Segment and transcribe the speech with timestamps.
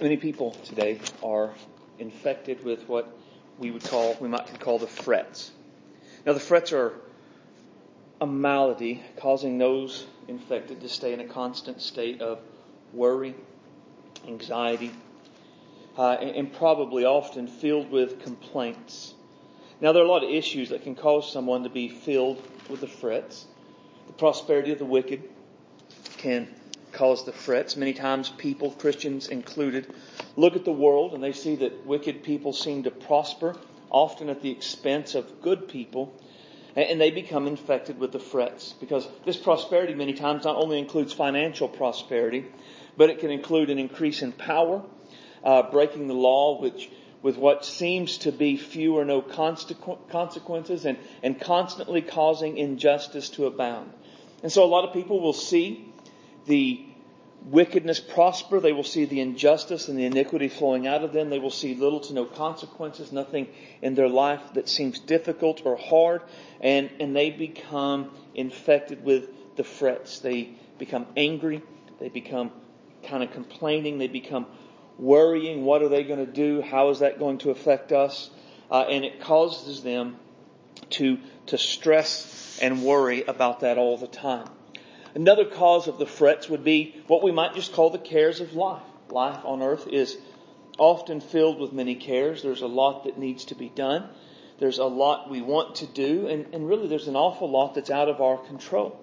[0.00, 1.52] Many people today are
[1.98, 3.14] infected with what
[3.58, 5.50] we would call, we might call the frets.
[6.24, 6.94] Now the frets are
[8.18, 12.38] a malady causing those infected to stay in a constant state of
[12.94, 13.34] worry,
[14.26, 14.90] anxiety,
[15.98, 19.12] uh, and, and probably often filled with complaints.
[19.82, 22.80] Now there are a lot of issues that can cause someone to be filled with
[22.80, 23.44] the frets.
[24.06, 25.28] The prosperity of the wicked
[26.16, 26.48] can
[26.92, 27.76] cause the frets.
[27.76, 29.92] Many times people, Christians included,
[30.36, 33.56] look at the world and they see that wicked people seem to prosper,
[33.90, 36.14] often at the expense of good people,
[36.76, 38.74] and they become infected with the frets.
[38.80, 42.46] Because this prosperity many times not only includes financial prosperity,
[42.96, 44.82] but it can include an increase in power,
[45.42, 46.90] uh, breaking the law, which
[47.22, 53.46] with what seems to be few or no consequences, and, and constantly causing injustice to
[53.46, 53.92] abound.
[54.42, 55.92] And so a lot of people will see
[56.46, 56.86] the
[57.44, 58.60] wickedness prosper.
[58.60, 61.30] They will see the injustice and the iniquity flowing out of them.
[61.30, 63.48] They will see little to no consequences, nothing
[63.82, 66.22] in their life that seems difficult or hard,
[66.60, 70.20] and, and they become infected with the frets.
[70.20, 71.62] They become angry.
[71.98, 72.52] They become
[73.04, 73.98] kind of complaining.
[73.98, 74.46] They become
[74.98, 75.64] worrying.
[75.64, 76.60] What are they going to do?
[76.62, 78.30] How is that going to affect us?
[78.70, 80.16] Uh, and it causes them
[80.90, 84.48] to, to stress and worry about that all the time.
[85.14, 88.54] Another cause of the frets would be what we might just call the cares of
[88.54, 88.82] life.
[89.10, 90.16] Life on earth is
[90.78, 92.42] often filled with many cares.
[92.42, 94.08] There's a lot that needs to be done.
[94.58, 97.90] There's a lot we want to do, and, and really there's an awful lot that's
[97.90, 99.00] out of our control.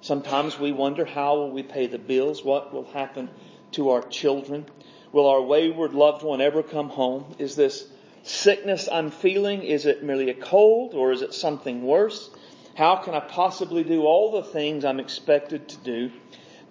[0.00, 2.44] Sometimes we wonder how will we pay the bills?
[2.44, 3.28] What will happen
[3.72, 4.66] to our children?
[5.12, 7.24] Will our wayward loved one ever come home?
[7.38, 7.86] Is this
[8.22, 12.30] sickness I'm feeling, is it merely a cold or is it something worse?
[12.76, 16.10] How can I possibly do all the things I'm expected to do?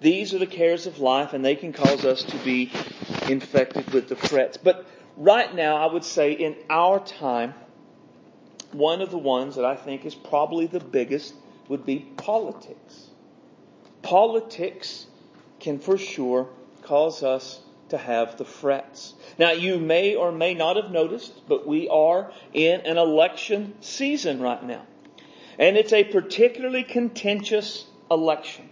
[0.00, 2.70] These are the cares of life and they can cause us to be
[3.28, 4.58] infected with the frets.
[4.58, 7.54] But right now, I would say in our time,
[8.72, 11.34] one of the ones that I think is probably the biggest
[11.68, 13.06] would be politics.
[14.02, 15.06] Politics
[15.58, 16.50] can for sure
[16.82, 19.14] cause us to have the frets.
[19.38, 24.40] Now you may or may not have noticed, but we are in an election season
[24.40, 24.84] right now.
[25.58, 28.68] And it's a particularly contentious election.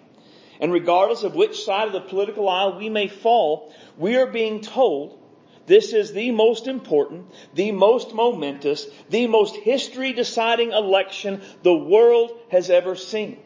[0.61, 4.61] And regardless of which side of the political aisle we may fall, we are being
[4.61, 5.19] told
[5.67, 12.33] this is the most important, the most momentous, the most history deciding election the world
[12.51, 13.39] has ever seen.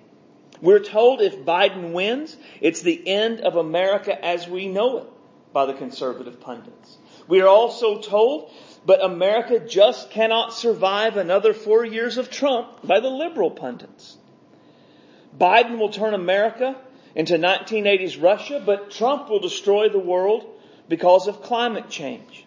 [0.62, 5.06] We're told if Biden wins, it's the end of America as we know it
[5.52, 6.98] by the conservative pundits.
[7.28, 8.50] We are also told
[8.86, 14.16] but America just cannot survive another four years of Trump by the liberal pundits.
[15.36, 16.76] Biden will turn America
[17.16, 20.46] into 1980s Russia, but Trump will destroy the world
[20.88, 22.44] because of climate change.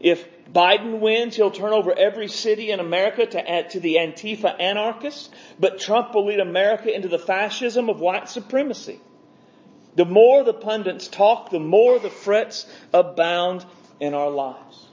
[0.00, 5.30] If Biden wins, he'll turn over every city in America to, to the Antifa anarchists,
[5.58, 9.00] but Trump will lead America into the fascism of white supremacy.
[9.94, 13.64] The more the pundits talk, the more the frets abound
[14.00, 14.83] in our lives.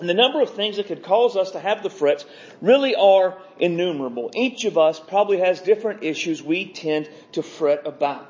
[0.00, 2.24] And the number of things that could cause us to have the frets
[2.60, 4.30] really are innumerable.
[4.34, 8.28] Each of us probably has different issues we tend to fret about.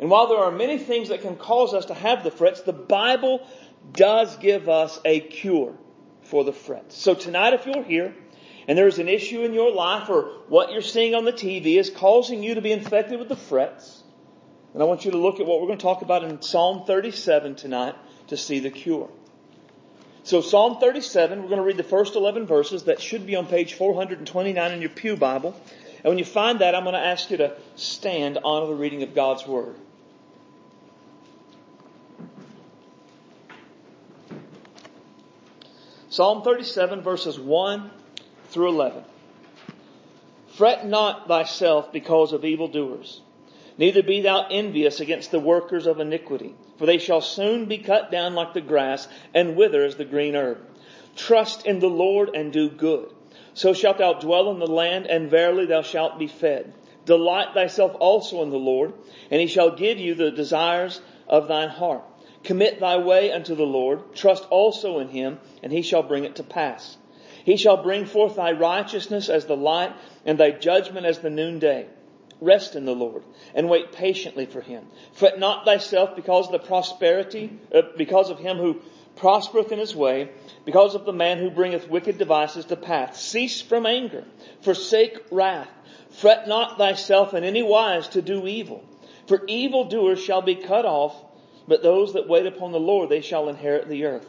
[0.00, 2.72] And while there are many things that can cause us to have the frets, the
[2.72, 3.46] Bible
[3.92, 5.74] does give us a cure
[6.22, 6.96] for the frets.
[6.96, 8.14] So tonight if you're here
[8.66, 11.90] and there's an issue in your life or what you're seeing on the TV is
[11.90, 14.02] causing you to be infected with the frets,
[14.72, 16.84] and I want you to look at what we're going to talk about in Psalm
[16.86, 17.94] 37 tonight
[18.28, 19.10] to see the cure.
[20.24, 22.84] So Psalm 37, we're going to read the first 11 verses.
[22.84, 25.54] That should be on page 429 in your Pew Bible.
[25.96, 29.02] And when you find that, I'm going to ask you to stand on the reading
[29.02, 29.76] of God's Word.
[36.08, 37.90] Psalm 37 verses 1
[38.48, 39.04] through 11.
[40.54, 43.20] Fret not thyself because of evildoers
[43.76, 48.10] Neither be thou envious against the workers of iniquity, for they shall soon be cut
[48.10, 50.58] down like the grass and wither as the green herb.
[51.16, 53.10] Trust in the Lord and do good.
[53.54, 56.72] So shalt thou dwell in the land, and verily thou shalt be fed.
[57.04, 58.92] Delight thyself also in the Lord,
[59.30, 62.02] and he shall give you the desires of thine heart.
[62.44, 64.14] Commit thy way unto the Lord.
[64.14, 66.96] Trust also in him, and he shall bring it to pass.
[67.44, 69.92] He shall bring forth thy righteousness as the light,
[70.24, 71.86] and thy judgment as the noonday.
[72.44, 73.22] Rest in the Lord
[73.54, 74.86] and wait patiently for him.
[75.12, 78.80] Fret not thyself because of the prosperity, uh, because of him who
[79.16, 80.30] prospereth in his way,
[80.64, 83.22] because of the man who bringeth wicked devices to pass.
[83.22, 84.24] Cease from anger.
[84.62, 85.70] Forsake wrath.
[86.10, 88.84] Fret not thyself in any wise to do evil.
[89.26, 91.14] For evil doers shall be cut off
[91.66, 94.26] but those that wait upon the Lord, they shall inherit the earth.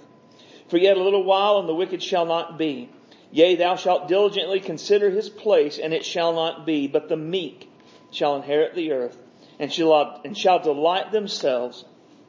[0.69, 2.89] For yet a little while, and the wicked shall not be.
[3.31, 7.69] Yea, thou shalt diligently consider his place, and it shall not be, but the meek
[8.15, 9.17] shall inherit the earth,
[9.59, 11.85] and shall, and shall delight themselves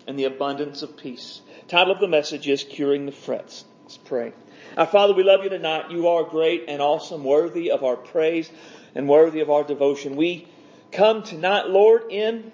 [0.06, 1.40] in the abundance of peace.
[1.68, 3.64] Title of the message is Curing the Frets.
[3.82, 4.32] Let's pray.
[4.76, 5.90] Our Father, we love you tonight.
[5.90, 8.50] You are great and awesome, worthy of our praise
[8.94, 10.16] and worthy of our devotion.
[10.16, 10.48] We
[10.90, 12.50] come tonight, Lord, in,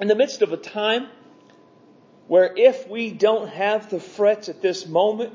[0.00, 1.08] in the midst of a time
[2.26, 5.32] where if we don't have the frets at this moment,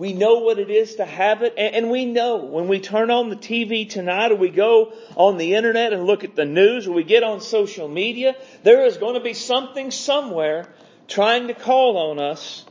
[0.00, 3.28] we know what it is to have it, and we know when we turn on
[3.28, 6.92] the TV tonight or we go on the internet and look at the news or
[6.92, 10.72] we get on social media, there is going to be something somewhere
[11.06, 12.64] trying to call on us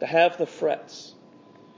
[0.00, 1.14] to have the frets.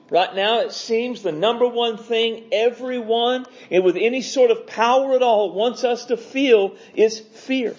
[0.08, 5.14] Right now it seems the number one thing everyone and with any sort of power
[5.14, 7.76] at all wants us to feel is fear.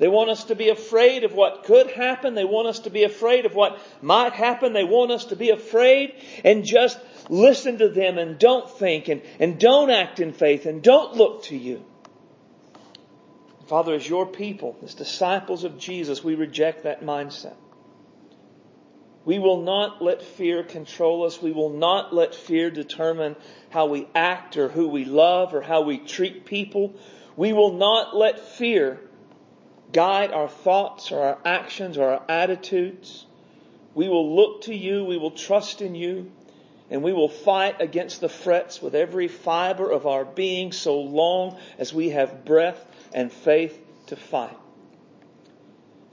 [0.00, 2.34] They want us to be afraid of what could happen.
[2.34, 4.72] They want us to be afraid of what might happen.
[4.72, 6.98] They want us to be afraid and just
[7.28, 11.44] listen to them and don't think and, and don't act in faith and don't look
[11.44, 11.84] to you.
[13.66, 17.56] Father, as your people, as disciples of Jesus, we reject that mindset.
[19.26, 21.42] We will not let fear control us.
[21.42, 23.36] We will not let fear determine
[23.68, 26.94] how we act or who we love or how we treat people.
[27.36, 28.98] We will not let fear
[29.92, 33.26] guide our thoughts or our actions or our attitudes.
[33.94, 36.30] We will look to you, we will trust in you,
[36.90, 41.58] and we will fight against the frets with every fiber of our being so long
[41.78, 44.56] as we have breath and faith to fight.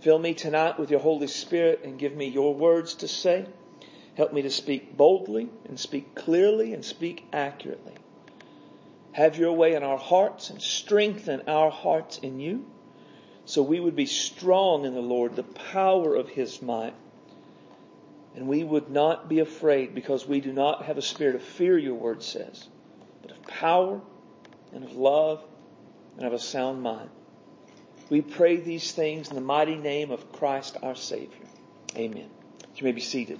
[0.01, 3.45] Fill me tonight with your Holy Spirit and give me your words to say.
[4.15, 7.93] Help me to speak boldly and speak clearly and speak accurately.
[9.11, 12.65] Have your way in our hearts and strengthen our hearts in you
[13.47, 16.93] so we would be strong in the Lord, the power of His might.
[18.35, 21.77] And we would not be afraid because we do not have a spirit of fear,
[21.77, 22.67] your word says,
[23.21, 24.01] but of power
[24.73, 25.41] and of love
[26.17, 27.09] and of a sound mind.
[28.09, 31.47] We pray these things in the mighty name of Christ our Savior.
[31.95, 32.29] Amen.
[32.75, 33.39] You may be seated.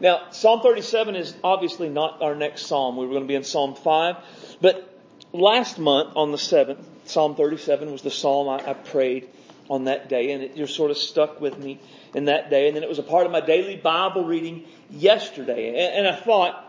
[0.00, 2.96] Now, Psalm 37 is obviously not our next psalm.
[2.96, 4.16] We were going to be in Psalm 5.
[4.62, 5.00] But
[5.34, 9.28] last month on the 7th, Psalm 37 was the psalm I, I prayed
[9.68, 11.80] on that day, and it just sort of stuck with me
[12.14, 12.66] in that day.
[12.66, 15.68] And then it was a part of my daily Bible reading yesterday.
[15.68, 16.66] And, and I thought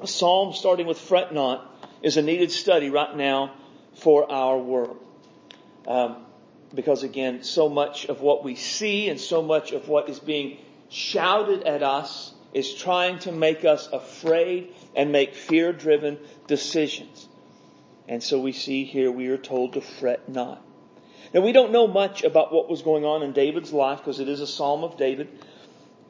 [0.00, 1.68] a psalm starting with fret not
[2.02, 3.54] is a needed study right now
[3.94, 4.98] for our world.
[5.86, 6.24] Um,
[6.74, 10.58] because again, so much of what we see and so much of what is being
[10.88, 17.28] shouted at us is trying to make us afraid and make fear driven decisions.
[18.08, 20.64] And so we see here we are told to fret not.
[21.32, 24.28] Now we don't know much about what was going on in David's life because it
[24.28, 25.28] is a psalm of David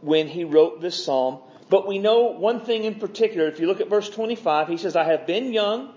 [0.01, 1.41] when he wrote this psalm.
[1.69, 3.47] But we know one thing in particular.
[3.47, 5.93] If you look at verse 25, he says, I have been young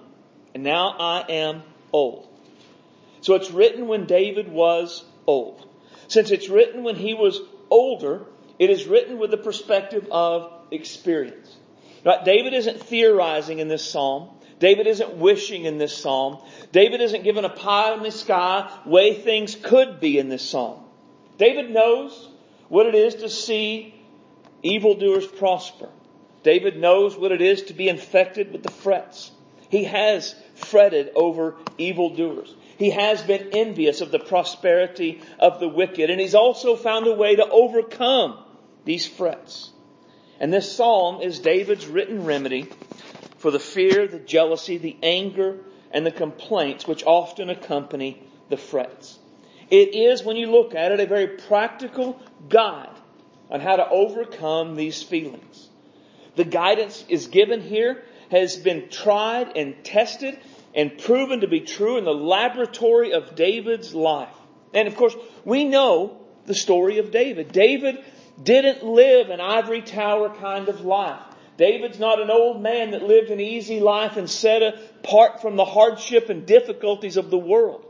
[0.54, 2.28] and now I am old.
[3.22, 5.68] So it's written when David was old.
[6.08, 7.40] Since it's written when he was
[7.70, 8.26] older,
[8.60, 11.56] it is written with the perspective of experience.
[12.06, 12.24] Right?
[12.24, 14.30] David isn't theorizing in this psalm.
[14.60, 16.40] David isn't wishing in this psalm.
[16.72, 20.84] David isn't given a pie in the sky way things could be in this psalm.
[21.38, 22.30] David knows
[22.70, 23.94] what it is to see
[24.64, 25.90] evildoers prosper.
[26.44, 29.32] David knows what it is to be infected with the frets.
[29.70, 32.54] He has fretted over evildoers.
[32.78, 37.14] He has been envious of the prosperity of the wicked, and he's also found a
[37.14, 38.38] way to overcome
[38.84, 39.72] these frets.
[40.40, 42.70] And this psalm is David's written remedy
[43.38, 45.58] for the fear, the jealousy, the anger,
[45.92, 49.20] and the complaints which often accompany the frets.
[49.70, 52.96] It is, when you look at it, a very practical guide
[53.50, 55.70] on how to overcome these feelings.
[56.36, 60.38] The guidance is given here has been tried and tested
[60.74, 64.36] and proven to be true in the laboratory of David's life.
[64.74, 65.16] And of course,
[65.46, 67.52] we know the story of David.
[67.52, 68.04] David
[68.42, 71.22] didn't live an ivory tower kind of life.
[71.58, 75.66] David's not an old man that lived an easy life and set apart from the
[75.66, 77.86] hardship and difficulties of the world.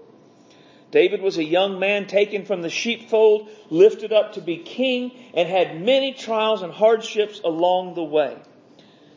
[0.91, 5.49] David was a young man taken from the sheepfold, lifted up to be king, and
[5.49, 8.37] had many trials and hardships along the way.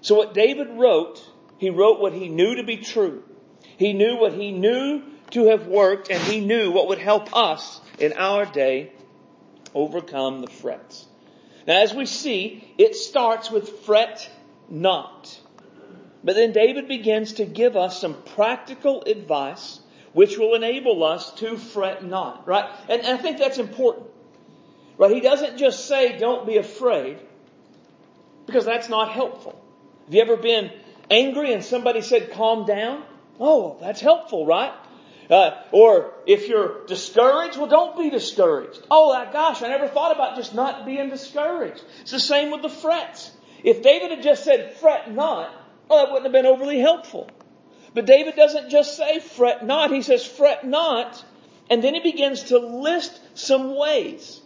[0.01, 1.23] So what David wrote,
[1.59, 3.23] he wrote what he knew to be true.
[3.77, 5.03] He knew what he knew
[5.33, 8.93] to have worked, and he knew what would help us in our day
[9.75, 11.07] overcome the frets.
[11.67, 14.29] Now as we see, it starts with fret
[14.69, 15.41] not.
[16.25, 19.81] But then David begins to give us some practical advice
[20.13, 22.47] which will enable us to fret not.
[22.47, 22.69] Right?
[22.89, 24.07] And, I think that's important.
[24.97, 25.13] Right?
[25.13, 27.19] He doesn't just say, don't be afraid,
[28.47, 29.63] because that's not helpful.
[30.07, 30.73] Have you ever been
[31.11, 33.05] angry and somebody said, calm down?
[33.39, 34.73] Oh, that's helpful, right?
[35.31, 38.81] Uh, or if you're discouraged, well, don't be discouraged.
[38.91, 41.83] Oh, gosh, I never thought about just not being discouraged.
[42.01, 43.31] It's the same with the frets.
[43.65, 45.51] If David had just said, fret not,
[45.89, 47.29] well, that wouldn't have been overly helpful.
[47.95, 49.91] But David doesn't just say, fret not.
[49.91, 51.25] He says, fret not.
[51.71, 54.41] And then he begins to list some ways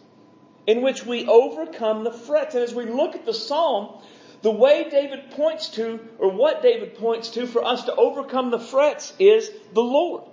[0.66, 2.54] in which we overcome the frets.
[2.54, 4.00] And as we look at the psalm,
[4.42, 8.58] the way David points to, or what David points to for us to overcome the
[8.58, 10.24] frets is the Lord.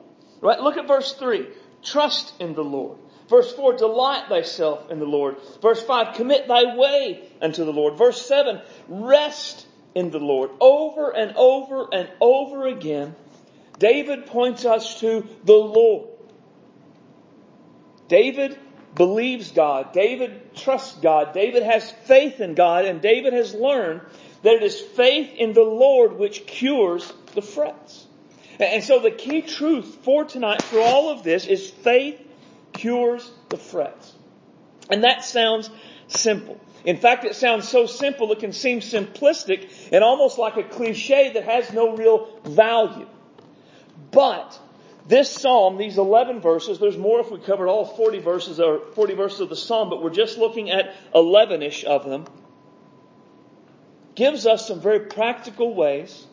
[0.42, 0.60] Right?
[0.60, 1.48] Look at verse 3.
[1.84, 2.98] Trust in the Lord.
[3.30, 5.38] Verse 4, delight thyself in the Lord.
[5.62, 7.98] Verse 5, commit thy way unto the Lord.
[7.98, 10.50] Verse 7, rest in the Lord.
[10.60, 13.16] Over and over and over again,
[13.78, 16.10] David points us to the Lord.
[18.08, 18.58] David
[18.96, 19.94] believes God.
[19.94, 21.34] David trusts God.
[21.34, 22.86] David has faith in God.
[22.86, 24.02] And David has learned
[24.42, 28.08] that it is faith in the Lord which cures the frets.
[28.60, 32.20] And so the key truth for tonight, for all of this, is faith
[32.80, 34.14] cures the frets.
[34.90, 35.70] And that sounds
[36.08, 36.60] simple.
[36.86, 41.34] In fact, it sounds so simple it can seem simplistic and almost like a cliche
[41.34, 43.08] that has no real value.
[44.12, 44.58] But
[45.08, 49.14] this psalm, these 11 verses, there's more if we covered all 40 verses or 40
[49.16, 52.26] verses of the psalm, but we're just looking at 11ish of them,
[54.16, 56.26] gives us some very practical ways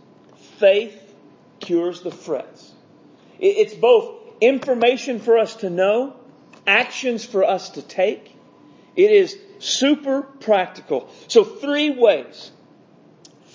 [0.59, 1.15] faith
[1.59, 2.73] cures the frets.
[3.39, 6.15] It's both information for us to know,
[6.67, 8.35] actions for us to take.
[8.95, 11.09] It is super practical.
[11.29, 12.51] So three ways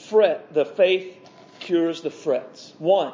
[0.10, 1.16] fret, the faith
[1.60, 2.74] cures the frets.
[2.80, 3.14] One,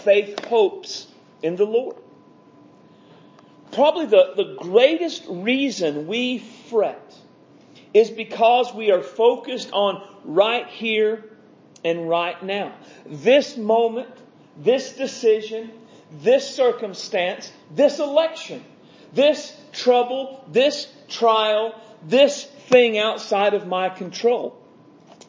[0.00, 1.06] faith hopes
[1.42, 1.96] in the Lord.
[3.72, 7.14] Probably the, the greatest reason we fret
[7.92, 11.24] is because we are focused on right here
[11.84, 12.74] and right now.
[13.06, 14.08] This moment,
[14.56, 15.70] this decision,
[16.22, 18.64] this circumstance, this election,
[19.12, 24.56] this trouble, this trial, this thing outside of my control.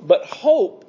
[0.02, 0.86] But hope,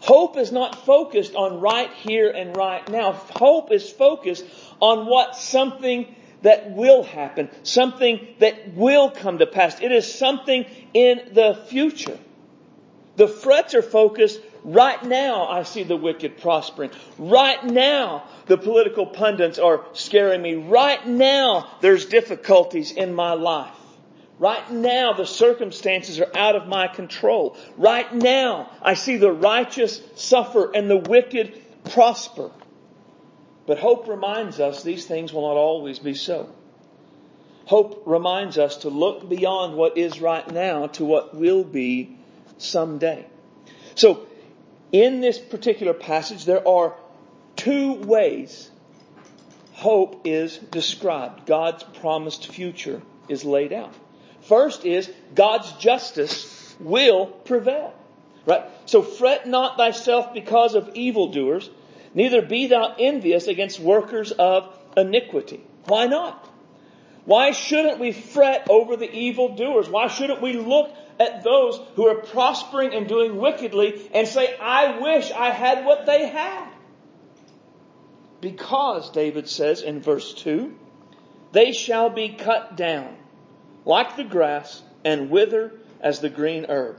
[0.00, 3.12] hope is not focused on right here and right now.
[3.12, 4.44] Hope is focused
[4.80, 9.80] on what something that will happen, something that will come to pass.
[9.80, 12.18] It is something in the future.
[13.16, 15.46] The frets are focused right now.
[15.46, 16.90] I see the wicked prospering.
[17.18, 20.54] Right now, the political pundits are scaring me.
[20.54, 23.76] Right now, there's difficulties in my life.
[24.38, 27.56] Right now, the circumstances are out of my control.
[27.76, 32.50] Right now, I see the righteous suffer and the wicked prosper.
[33.66, 36.52] But hope reminds us these things will not always be so.
[37.66, 42.16] Hope reminds us to look beyond what is right now to what will be
[42.58, 43.24] someday.
[43.94, 44.26] So,
[44.92, 46.94] in this particular passage, there are
[47.56, 48.70] two ways
[49.72, 51.46] hope is described.
[51.46, 53.92] God's promised future is laid out.
[54.42, 57.94] First is God's justice will prevail.
[58.46, 58.64] Right?
[58.86, 61.70] So fret not thyself because of evildoers,
[62.12, 65.60] neither be thou envious against workers of iniquity.
[65.86, 66.48] Why not?
[67.24, 69.88] Why shouldn't we fret over the evildoers?
[69.88, 75.00] Why shouldn't we look at those who are prospering and doing wickedly and say, I
[75.00, 76.68] wish I had what they had?
[78.40, 80.74] Because, David says in verse 2,
[81.52, 83.16] they shall be cut down
[83.86, 86.98] like the grass and wither as the green herb.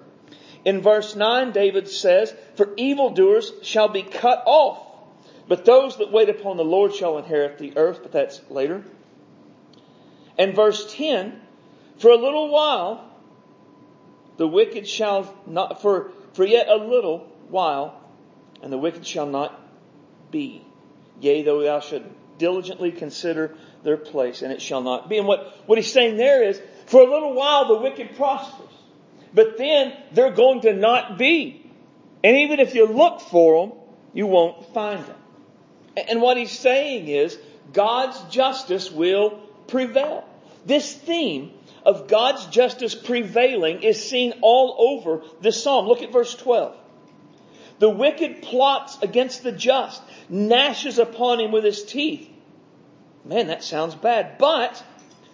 [0.64, 4.80] In verse 9, David says, For evildoers shall be cut off,
[5.48, 8.84] but those that wait upon the Lord shall inherit the earth, but that's later.
[10.38, 11.40] And verse 10,
[11.98, 13.10] For a little while,
[14.38, 18.02] the wicked shall not, for, for yet a little while,
[18.62, 19.60] and the wicked shall not
[20.32, 20.66] be.
[21.22, 22.04] Yea, though thou should
[22.38, 25.18] diligently consider their place, and it shall not be.
[25.18, 28.74] And what, what he's saying there is, for a little while the wicked prospers,
[29.34, 31.72] but then they're going to not be.
[32.24, 33.78] And even if you look for them,
[34.14, 35.18] you won't find them.
[36.10, 37.38] And what he's saying is,
[37.72, 40.28] God's justice will prevail.
[40.66, 41.52] This theme
[41.86, 45.88] of God's justice prevailing is seen all over this psalm.
[45.88, 46.76] Look at verse 12.
[47.78, 52.30] The wicked plots against the just, gnashes upon him with his teeth.
[53.26, 54.38] Man, that sounds bad.
[54.38, 54.82] But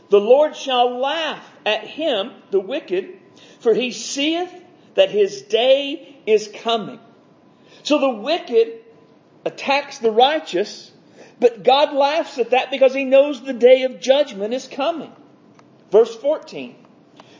[0.09, 3.17] the Lord shall laugh at him, the wicked,
[3.59, 4.53] for he seeth
[4.95, 6.99] that his day is coming.
[7.83, 8.79] So the wicked
[9.45, 10.90] attacks the righteous,
[11.41, 15.11] But God laughs at that because he knows the day of judgment is coming.
[15.89, 16.75] Verse 14.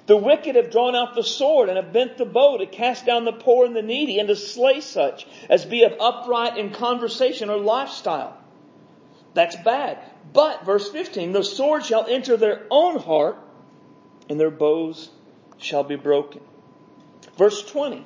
[0.07, 3.25] The wicked have drawn out the sword and have bent the bow to cast down
[3.25, 7.51] the poor and the needy and to slay such as be of upright in conversation
[7.51, 8.35] or lifestyle.
[9.35, 9.99] That's bad.
[10.33, 13.37] But, verse 15, the sword shall enter their own heart
[14.27, 15.11] and their bows
[15.59, 16.41] shall be broken.
[17.37, 18.03] Verse 20.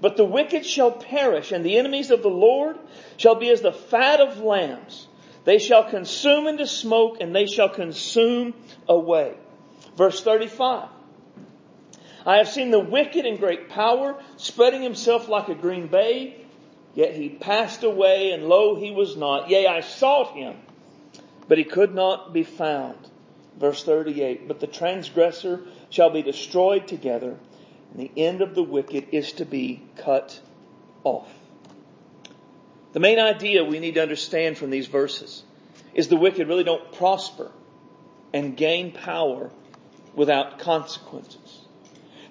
[0.00, 2.78] But the wicked shall perish and the enemies of the Lord
[3.16, 5.06] shall be as the fat of lambs.
[5.44, 8.54] They shall consume into smoke and they shall consume
[8.88, 9.34] away.
[9.96, 10.88] Verse 35.
[12.26, 16.36] I have seen the wicked in great power, spreading himself like a green bay,
[16.94, 19.48] yet he passed away, and lo, he was not.
[19.48, 20.56] Yea, I sought him,
[21.48, 22.98] but he could not be found.
[23.58, 24.48] Verse 38.
[24.48, 27.36] But the transgressor shall be destroyed together,
[27.98, 30.40] the end of the wicked is to be cut
[31.04, 31.32] off.
[32.92, 35.42] The main idea we need to understand from these verses
[35.94, 37.50] is the wicked really don't prosper
[38.32, 39.50] and gain power
[40.14, 41.60] without consequences.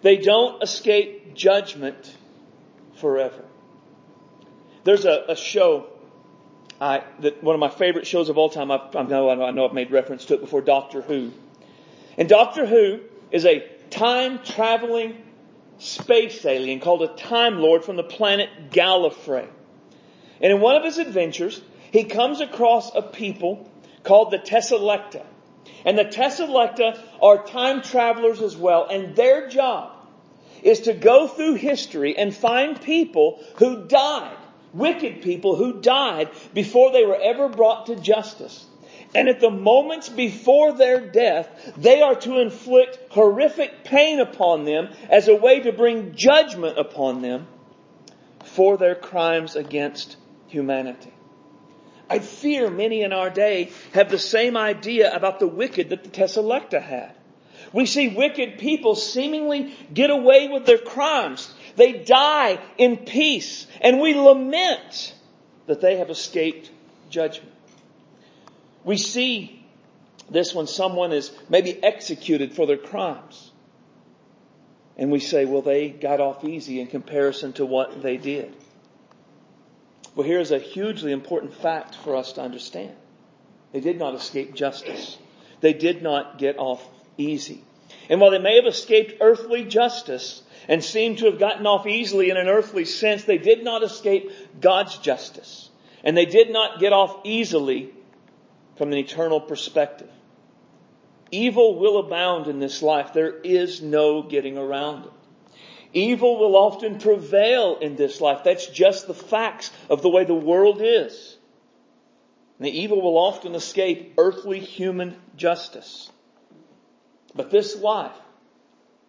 [0.01, 2.16] They don't escape judgment
[2.96, 3.44] forever.
[4.84, 5.88] There's a, a show
[6.82, 8.72] I, that one of my favorite shows of all time.
[8.72, 10.62] I, I know I know I've made reference to it before.
[10.62, 11.32] Doctor Who,
[12.18, 13.01] and Doctor Who
[13.32, 15.22] is a time traveling
[15.79, 19.48] space alien called a Time Lord from the planet Gallifrey.
[20.41, 23.69] And in one of his adventures, he comes across a people
[24.03, 25.25] called the Teselecta.
[25.86, 29.91] And the Teselecta are time travelers as well, and their job
[30.62, 34.38] is to go through history and find people who died,
[34.74, 38.65] wicked people who died before they were ever brought to justice.
[39.16, 44.89] And at the moments before their death, they are to inflict horrific pain upon them
[45.10, 47.48] as a way to bring judgment upon them
[48.46, 51.13] for their crimes against humanity.
[52.10, 56.10] I fear many in our day have the same idea about the wicked that the
[56.10, 57.13] Teselecta had.
[57.72, 61.54] We see wicked people seemingly get away with their crimes.
[61.76, 65.13] They die in peace, and we lament
[65.67, 66.72] that they have escaped
[67.12, 67.54] judgment.
[68.84, 69.65] We see
[70.30, 73.52] this when someone is maybe executed for their crimes.
[74.98, 78.54] And we say, well, they got off easy in comparison to what they did.
[80.15, 82.96] Well, here's a hugely important fact for us to understand.
[83.72, 85.18] They did not escape justice.
[85.62, 86.86] They did not get off
[87.18, 87.63] easy.
[88.10, 92.30] And while they may have escaped earthly justice and seem to have gotten off easily
[92.30, 95.70] in an earthly sense, they did not escape God's justice.
[96.04, 97.94] And they did not get off easily
[98.80, 100.10] from an eternal perspective.
[101.32, 103.12] Evil will abound in this life.
[103.13, 105.12] There is no getting around it.
[105.92, 108.39] Evil will often prevail in this life.
[108.46, 111.36] That's just the facts of the way the world is.
[112.58, 116.10] And the evil will often escape earthly human justice.
[117.36, 118.15] But this life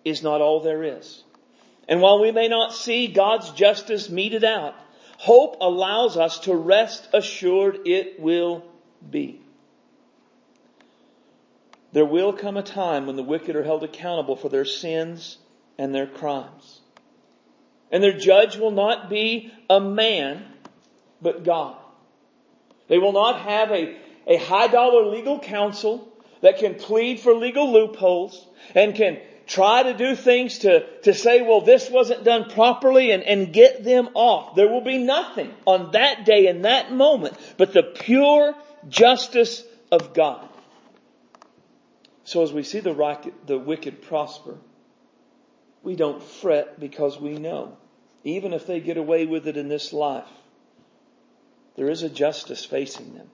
[0.04, 1.22] is not all there is.
[1.88, 4.74] And while we may not see God's justice meted out,
[5.18, 8.64] hope allows us to rest assured it will
[9.08, 9.39] be.
[11.92, 15.38] There will come a time when the wicked are held accountable for their sins
[15.78, 16.80] and their crimes.
[17.90, 20.44] And their judge will not be a man,
[21.20, 21.76] but God.
[22.88, 26.08] They will not have a, a high dollar legal counsel
[26.42, 31.42] that can plead for legal loopholes and can try to do things to, to say,
[31.42, 34.54] well, this wasn't done properly and, and get them off.
[34.54, 38.54] There will be nothing on that day in that moment but the pure
[38.88, 40.48] justice of God.
[42.30, 44.56] So as we see the, the wicked prosper,
[45.82, 47.76] we don't fret because we know,
[48.22, 50.28] even if they get away with it in this life,
[51.74, 53.28] there is a justice facing them.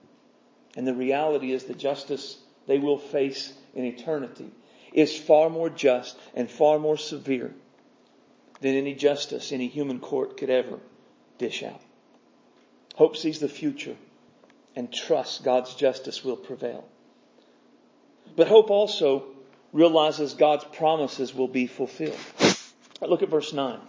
[0.75, 4.49] And the reality is the justice they will face in eternity
[4.91, 7.53] is far more just and far more severe
[8.61, 10.79] than any justice any human court could ever
[11.37, 11.83] dish out.
[12.95, 13.97] Hope sees the future
[14.75, 16.89] and trusts God's justice will prevail.
[18.35, 19.25] But hope also
[19.73, 22.17] realizes God's promises will be fulfilled.
[23.01, 23.79] Look at verse 9.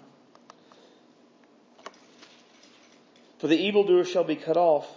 [3.38, 4.88] For the evildoer shall be cut off,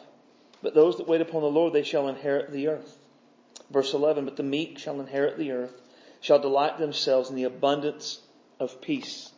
[0.64, 2.98] but those that wait upon the Lord, they shall inherit the earth.
[3.70, 5.80] Verse 11, but the meek shall inherit the earth,
[6.20, 8.20] shall delight themselves in the abundance
[8.60, 9.32] of peace.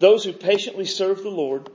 [0.00, 1.70] Those who patiently serve the Lord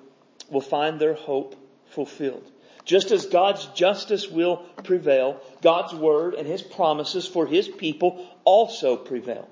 [0.50, 1.56] will find their hope
[1.88, 2.50] fulfilled.
[2.86, 8.98] Just as God's justice will prevail, God's word and his promises for his people also
[8.98, 9.48] prevail.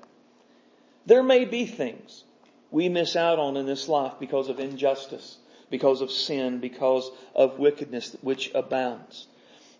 [1.06, 2.24] There may be things
[2.70, 5.36] we miss out on in this life because of injustice,
[5.70, 9.26] because of sin, because of wickedness which abounds.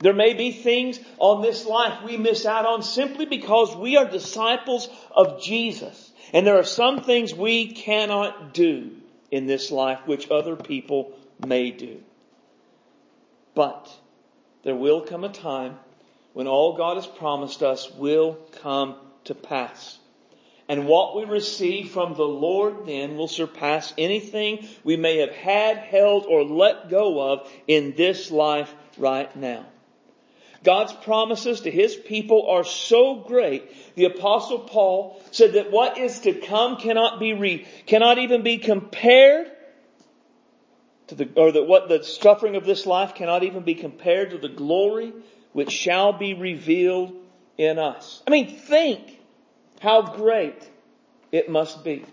[0.01, 4.05] There may be things on this life we miss out on simply because we are
[4.05, 6.11] disciples of Jesus.
[6.33, 8.91] And there are some things we cannot do
[9.31, 11.13] in this life which other people
[11.47, 12.01] may do.
[13.55, 13.91] But
[14.63, 15.79] there will come a time
[16.33, 19.99] when all God has promised us will come to pass.
[20.69, 25.79] And what we receive from the Lord then will surpass anything we may have had,
[25.79, 29.67] held, or let go of in this life right now.
[30.65, 33.95] God's promises to His people are so great.
[33.97, 38.59] The apostle Paul said that what is to come cannot be re, cannot even be
[38.59, 39.51] compared
[41.13, 44.39] to the, or that what the suffering of this life cannot even be compared to
[44.39, 45.13] the glory
[45.53, 47.15] which shall be revealed
[47.59, 48.23] in us.
[48.27, 49.21] I mean, think
[49.81, 50.69] how great
[51.31, 52.05] it must be.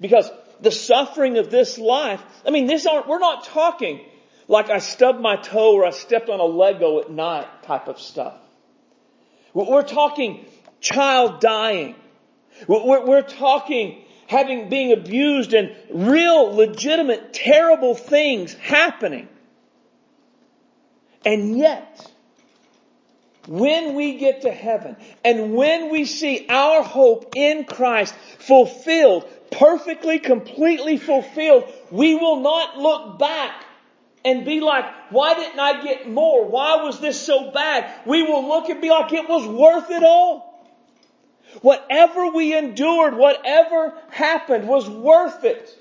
[0.00, 4.00] Because the suffering of this life, I mean, this aren't, we're not talking
[4.48, 8.00] like I stubbed my toe or I stepped on a Lego at night type of
[8.00, 8.36] stuff.
[9.52, 10.44] We're talking
[10.80, 11.96] child dying.
[12.68, 19.28] We're, talking having, being abused and real, legitimate, terrible things happening.
[21.24, 22.10] And yet,
[23.46, 30.18] when we get to heaven and when we see our hope in Christ fulfilled, perfectly,
[30.18, 33.64] completely fulfilled, we will not look back
[34.24, 36.44] and be like, why didn't I get more?
[36.44, 37.88] Why was this so bad?
[38.06, 40.45] We will look and be like, it was worth it all.
[41.62, 45.76] Whatever we endured, whatever happened was worth it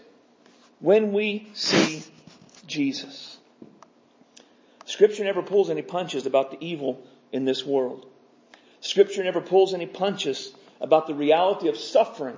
[0.79, 2.03] when we see
[2.67, 3.37] Jesus.
[4.85, 8.05] Scripture never pulls any punches about the evil in this world.
[8.81, 12.37] Scripture never pulls any punches about the reality of suffering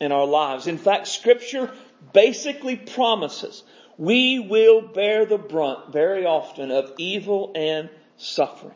[0.00, 0.66] in our lives.
[0.66, 1.70] In fact, Scripture
[2.12, 3.62] basically promises
[3.98, 8.74] we will bear the brunt very often of evil and suffering.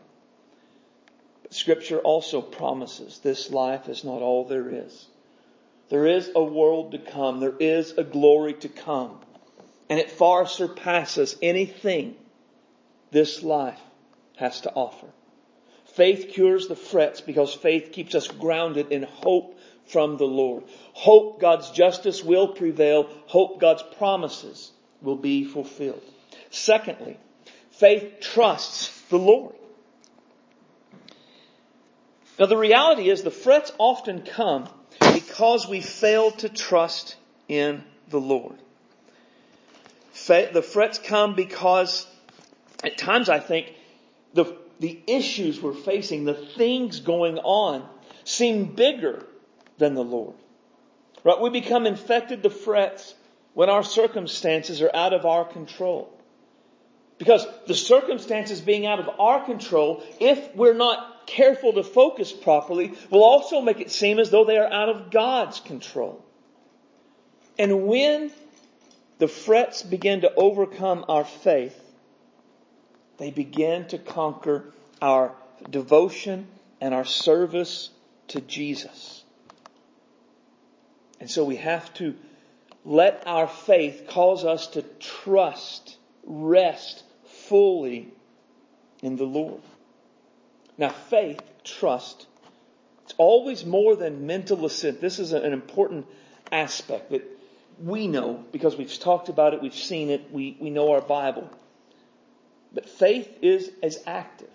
[1.51, 5.07] Scripture also promises this life is not all there is.
[5.89, 7.41] There is a world to come.
[7.41, 9.19] There is a glory to come.
[9.89, 12.15] And it far surpasses anything
[13.11, 13.81] this life
[14.37, 15.09] has to offer.
[15.87, 20.63] Faith cures the frets because faith keeps us grounded in hope from the Lord.
[20.93, 23.11] Hope God's justice will prevail.
[23.27, 24.71] Hope God's promises
[25.03, 26.03] will be fulfilled.
[26.51, 27.19] Secondly,
[27.73, 29.55] faith trusts the Lord.
[32.41, 34.67] Now the reality is the frets often come
[34.99, 37.17] because we fail to trust
[37.49, 38.57] in the Lord.
[40.27, 42.07] The frets come because
[42.83, 43.75] at times I think
[44.33, 47.87] the, the issues we're facing, the things going on
[48.25, 49.27] seem bigger
[49.77, 50.35] than the Lord.
[51.23, 51.39] Right?
[51.41, 53.15] We become infected to frets
[53.53, 56.11] when our circumstances are out of our control.
[57.19, 62.93] Because the circumstances being out of our control, if we're not careful to focus properly,
[63.09, 66.25] will also make it seem as though they are out of God's control.
[67.59, 68.33] And when
[69.19, 71.79] the frets begin to overcome our faith,
[73.19, 75.35] they begin to conquer our
[75.69, 76.49] devotion
[76.81, 77.91] and our service
[78.29, 79.23] to Jesus.
[81.21, 82.17] And so we have to
[82.85, 88.09] let our faith cause us to trust, rest fully
[89.03, 89.61] in the Lord.
[90.81, 92.27] Now faith, trust,
[93.05, 95.03] it's always more than mental assent.
[95.03, 96.07] This is an important
[96.51, 97.23] aspect that
[97.79, 101.51] we know because we've talked about it, we've seen it, we, we know our Bible.
[102.73, 104.49] But faith is as active.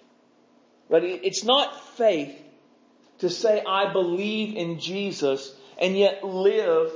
[0.89, 1.03] Right?
[1.03, 2.35] It's not faith
[3.19, 6.91] to say, I believe in Jesus and yet live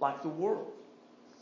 [0.00, 0.72] like the world.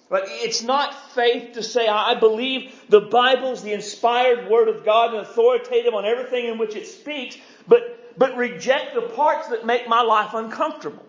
[0.09, 0.23] Right?
[0.27, 5.14] It's not faith to say, I believe the Bible is the inspired Word of God
[5.14, 9.88] and authoritative on everything in which it speaks, but, but reject the parts that make
[9.88, 11.05] my life uncomfortable.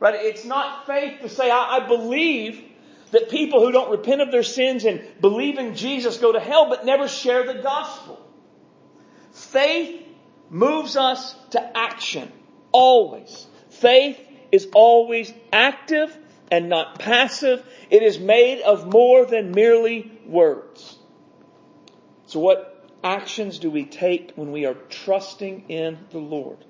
[0.00, 0.14] Right?
[0.16, 2.62] It's not faith to say, I, I believe
[3.10, 6.68] that people who don't repent of their sins and believe in Jesus go to hell
[6.68, 8.20] but never share the gospel.
[9.32, 10.02] Faith
[10.48, 12.32] moves us to action.
[12.72, 13.46] Always.
[13.68, 14.18] Faith
[14.50, 16.16] is always active
[16.54, 17.66] and not passive.
[17.90, 20.96] It is made of more than merely words.
[22.26, 26.64] So what actions do we take when we are trusting in the Lord?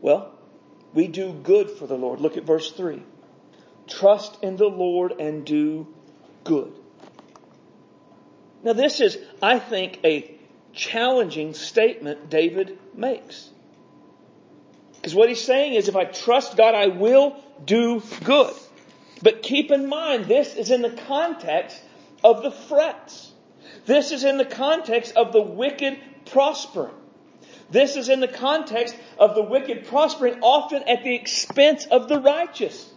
[0.00, 0.36] Well,
[0.92, 2.20] we do good for the Lord.
[2.20, 3.02] Look at verse 3.
[3.86, 5.86] Trust in the Lord and do
[6.42, 6.72] good.
[8.64, 10.34] Now this is, I think, a
[10.72, 13.50] challenging statement David makes.
[14.96, 18.54] Because what he's saying is if I trust God, I will do good.
[19.22, 21.80] But keep in mind, this is in the context
[22.24, 23.32] of the frets.
[23.86, 26.94] This is in the context of the wicked prospering.
[27.70, 32.20] This is in the context of the wicked prospering often at the expense of the
[32.20, 32.90] righteous.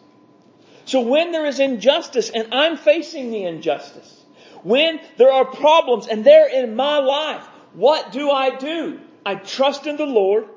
[0.85, 4.23] So when there is injustice and I'm facing the injustice,
[4.63, 8.99] when there are problems and they're in my life, what do I do?
[9.25, 10.47] I trust in the Lord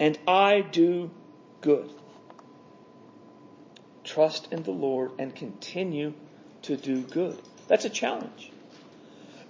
[0.00, 1.10] and I do
[1.60, 1.90] good.
[4.08, 6.14] Trust in the Lord and continue
[6.62, 7.38] to do good.
[7.66, 8.50] That's a challenge.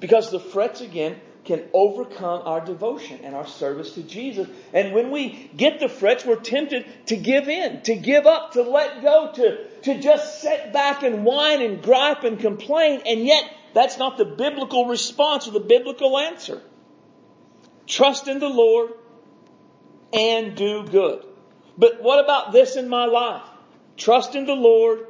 [0.01, 4.49] Because the frets again can overcome our devotion and our service to Jesus.
[4.73, 8.63] And when we get the frets, we're tempted to give in, to give up, to
[8.63, 13.03] let go, to, to just sit back and whine and gripe and complain.
[13.07, 13.45] And yet,
[13.75, 16.61] that's not the biblical response or the biblical answer.
[17.87, 18.91] Trust in the Lord
[20.13, 21.25] and do good.
[21.79, 23.49] But what about this in my life?
[23.99, 25.07] Trust in the Lord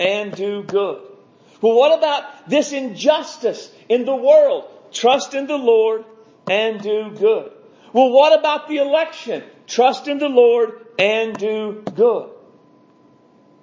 [0.00, 1.02] and do good.
[1.60, 4.68] Well, what about this injustice in the world?
[4.92, 6.04] Trust in the Lord
[6.50, 7.52] and do good.
[7.92, 9.44] Well, what about the election?
[9.66, 12.30] Trust in the Lord and do good.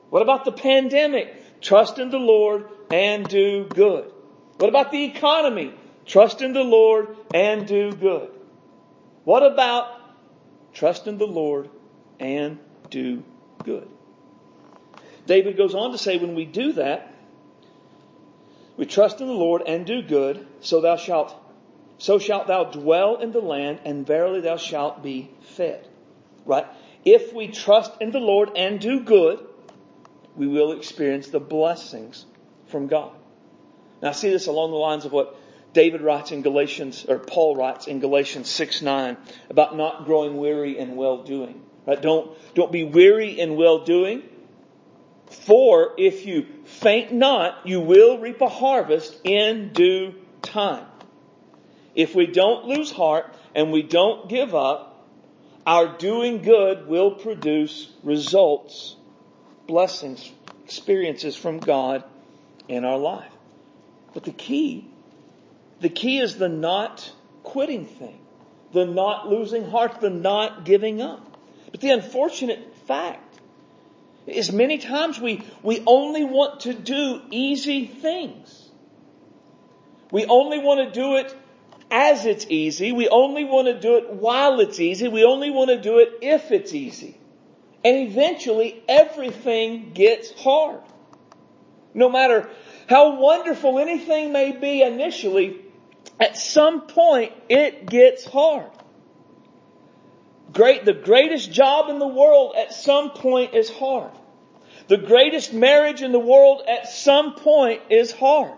[0.09, 1.61] What about the pandemic?
[1.61, 4.11] Trust in the Lord and do good.
[4.57, 5.73] What about the economy?
[6.05, 8.29] Trust in the Lord and do good.
[9.23, 9.87] What about
[10.73, 11.69] trust in the Lord
[12.19, 13.23] and do
[13.63, 13.87] good?
[15.31, 17.09] David goes on to say when we do that,
[18.75, 21.33] we trust in the Lord and do good, so thou shalt,
[21.99, 25.87] so shalt thou dwell in the land, and verily thou shalt be fed.
[26.45, 26.65] Right?
[27.05, 29.39] If we trust in the Lord and do good,
[30.35, 32.25] we will experience the blessings
[32.67, 33.13] from God.
[34.01, 35.39] Now I see this along the lines of what
[35.71, 39.15] David writes in Galatians, or Paul writes in Galatians 6 9
[39.49, 41.61] about not growing weary in well doing.
[41.87, 42.01] Right?
[42.01, 44.23] Don't, don't be weary in well doing.
[45.31, 50.85] For if you faint not, you will reap a harvest in due time.
[51.95, 55.07] If we don't lose heart and we don't give up,
[55.65, 58.95] our doing good will produce results,
[59.67, 60.31] blessings,
[60.65, 62.03] experiences from God
[62.67, 63.31] in our life.
[64.13, 64.87] But the key,
[65.79, 67.11] the key is the not
[67.43, 68.19] quitting thing,
[68.73, 71.25] the not losing heart, the not giving up.
[71.71, 73.30] But the unfortunate fact
[74.27, 78.69] is many times we, we only want to do easy things.
[80.11, 81.35] We only want to do it
[81.89, 82.91] as it's easy.
[82.91, 85.07] We only want to do it while it's easy.
[85.07, 87.17] We only want to do it if it's easy.
[87.83, 90.81] And eventually everything gets hard.
[91.93, 92.49] No matter
[92.87, 95.59] how wonderful anything may be initially,
[96.19, 98.69] at some point it gets hard.
[100.53, 104.11] Great, the greatest job in the world at some point is hard.
[104.87, 108.53] The greatest marriage in the world at some point is hard.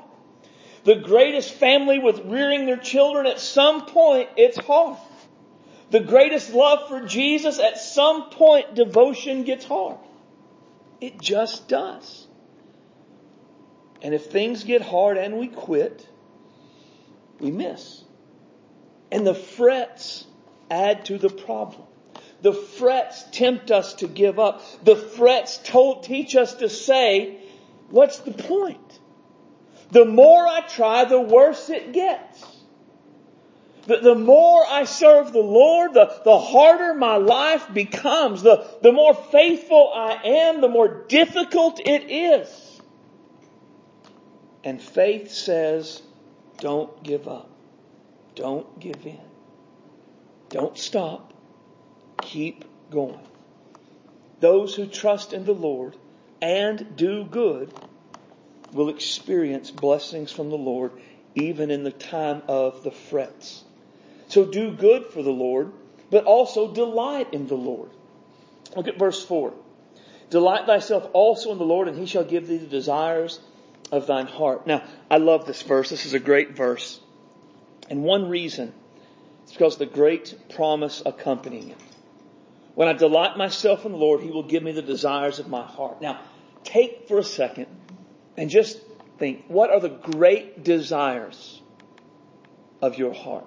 [0.83, 4.97] The greatest family with rearing their children at some point it's hard.
[5.91, 9.97] The greatest love for Jesus at some point devotion gets hard.
[10.99, 12.27] It just does.
[14.01, 16.07] And if things get hard and we quit,
[17.39, 18.03] we miss.
[19.11, 20.25] And the frets
[20.69, 21.87] add to the problem.
[22.41, 24.61] The frets tempt us to give up.
[24.83, 27.37] The frets told, teach us to say,
[27.89, 28.99] what's the point?
[29.91, 32.45] The more I try, the worse it gets.
[33.85, 38.41] The, the more I serve the Lord, the, the harder my life becomes.
[38.41, 42.81] The, the more faithful I am, the more difficult it is.
[44.63, 46.01] And faith says,
[46.59, 47.49] don't give up.
[48.35, 49.19] Don't give in.
[50.53, 51.33] Don't stop.
[52.21, 53.19] Keep going.
[54.39, 55.97] Those who trust in the Lord
[56.43, 57.73] and do good
[58.71, 60.91] will experience blessings from the Lord
[61.33, 63.63] even in the time of the frets.
[64.27, 65.71] So do good for the Lord,
[66.11, 67.89] but also delight in the Lord.
[68.75, 69.55] Look at verse 4.
[70.29, 73.39] Delight thyself also in the Lord, and he shall give thee the desires
[73.91, 74.67] of thine heart.
[74.67, 75.89] Now, I love this verse.
[75.89, 76.99] This is a great verse.
[77.89, 78.71] And one reason
[79.53, 81.77] is because the great promise accompanying it.
[82.75, 85.63] When I delight myself in the Lord, He will give me the desires of my
[85.63, 86.01] heart.
[86.01, 86.21] Now,
[86.63, 87.67] take for a second
[88.35, 88.79] and just
[89.19, 91.61] think, what are the great desires
[92.81, 93.45] of your heart?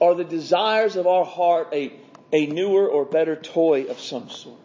[0.00, 1.92] Are the desires of our heart a,
[2.32, 4.58] a newer or better toy of some sort?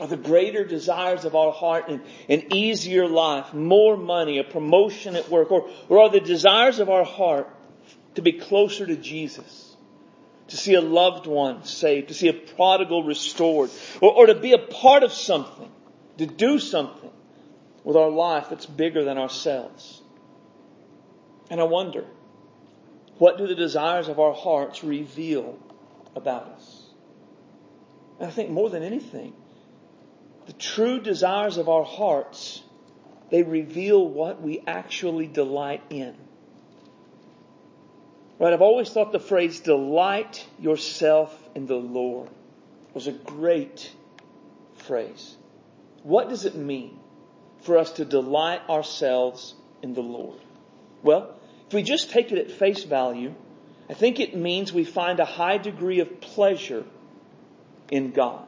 [0.00, 5.16] Are the greater desires of our heart an, an easier life, more money, a promotion
[5.16, 7.48] at work, or, or are the desires of our heart
[8.18, 9.68] to be closer to Jesus?
[10.48, 14.52] to see a loved one saved, to see a prodigal restored, or, or to be
[14.52, 15.70] a part of something,
[16.16, 17.10] to do something
[17.84, 20.02] with our life that's bigger than ourselves.
[21.50, 22.04] And I wonder,
[23.18, 25.58] what do the desires of our hearts reveal
[26.16, 26.82] about us?
[28.18, 29.34] And I think more than anything,
[30.46, 32.62] the true desires of our hearts,
[33.30, 36.16] they reveal what we actually delight in.
[38.38, 38.52] Right?
[38.52, 42.28] I've always thought the phrase delight yourself in the Lord
[42.94, 43.90] was a great
[44.76, 45.36] phrase.
[46.02, 46.98] What does it mean
[47.60, 50.38] for us to delight ourselves in the Lord?
[51.02, 51.34] Well,
[51.66, 53.34] if we just take it at face value,
[53.90, 56.84] I think it means we find a high degree of pleasure
[57.90, 58.44] in God.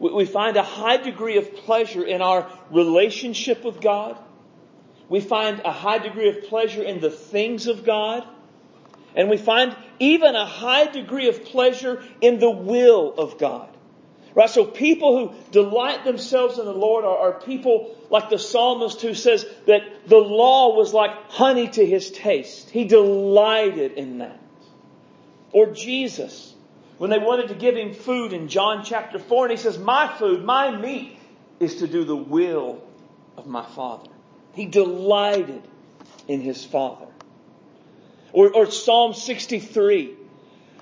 [0.00, 4.18] We find a high degree of pleasure in our relationship with God.
[5.08, 8.26] We find a high degree of pleasure in the things of God.
[9.16, 13.68] And we find even a high degree of pleasure in the will of God.
[14.34, 14.50] Right?
[14.50, 19.14] So people who delight themselves in the Lord are, are, people like the psalmist who
[19.14, 22.68] says that the law was like honey to his taste.
[22.70, 24.40] He delighted in that.
[25.52, 26.52] Or Jesus,
[26.98, 30.08] when they wanted to give him food in John chapter 4, and he says, My
[30.08, 31.16] food, my meat
[31.60, 32.82] is to do the will
[33.36, 34.10] of my Father.
[34.54, 35.62] He delighted
[36.26, 37.06] in his Father.
[38.34, 40.12] Or, or Psalm 63,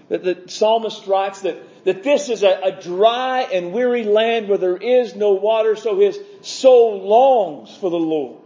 [0.08, 4.56] that the psalmist writes that, that this is a, a dry and weary land where
[4.56, 8.40] there is no water, so his soul longs for the Lord.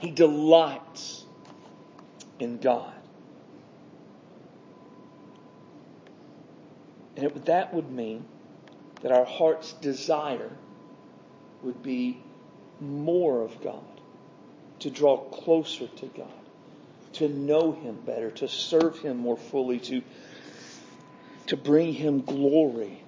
[0.00, 1.26] He delights
[2.38, 2.94] in God.
[7.16, 8.24] And it, that would mean
[9.02, 10.52] that our heart's desire
[11.62, 12.22] would be
[12.80, 14.00] more of God,
[14.78, 16.45] to draw closer to God
[17.16, 20.02] to know Him better, to serve Him more fully, to,
[21.48, 23.02] to bring Him glory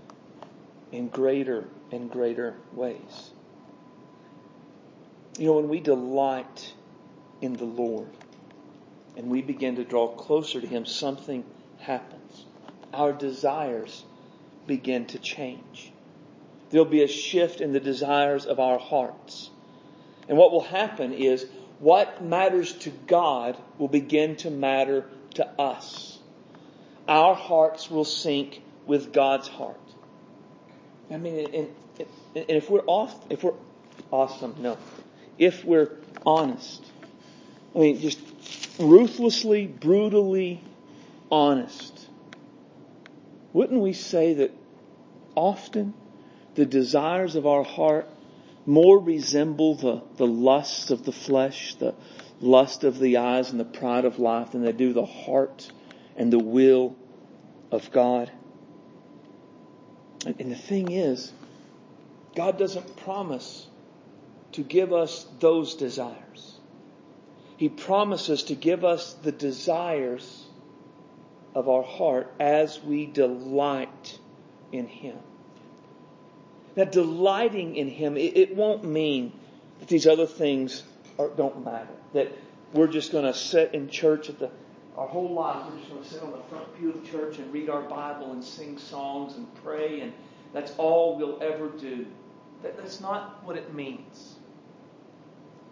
[0.92, 3.30] in greater and greater ways.
[5.38, 6.72] You know, when we delight
[7.40, 8.08] in the Lord
[9.16, 11.44] and we begin to draw closer to Him, something
[11.78, 12.44] happens.
[12.92, 14.04] Our desires
[14.66, 15.92] begin to change.
[16.70, 19.50] There'll be a shift in the desires of our hearts.
[20.28, 21.46] And what will happen is
[21.78, 26.18] what matters to God will begin to matter to us.
[27.06, 29.80] Our hearts will sync with God's heart.
[31.10, 31.68] I mean, and,
[32.34, 33.54] and if we're off, if we're
[34.10, 34.76] awesome, no,
[35.38, 35.90] if we're
[36.26, 36.84] honest,
[37.74, 38.20] I mean, just
[38.78, 40.60] ruthlessly, brutally
[41.30, 42.08] honest,
[43.52, 44.52] wouldn't we say that
[45.34, 45.94] often
[46.54, 48.08] the desires of our heart
[48.68, 51.94] more resemble the, the lust of the flesh, the
[52.38, 55.72] lust of the eyes and the pride of life than they do the heart
[56.16, 56.94] and the will
[57.72, 58.30] of God.
[60.26, 61.32] And, and the thing is,
[62.36, 63.66] God doesn't promise
[64.52, 66.58] to give us those desires.
[67.56, 70.44] He promises to give us the desires
[71.54, 74.18] of our heart as we delight
[74.72, 75.16] in Him.
[76.78, 79.32] That delighting in Him, it, it won't mean
[79.80, 80.84] that these other things
[81.18, 81.88] are, don't matter.
[82.12, 82.30] That
[82.72, 84.48] we're just going to sit in church at the
[84.96, 85.66] our whole life.
[85.68, 88.30] We're just going to sit on the front pew of church and read our Bible
[88.30, 90.12] and sing songs and pray, and
[90.52, 92.06] that's all we'll ever do.
[92.62, 94.36] That, that's not what it means.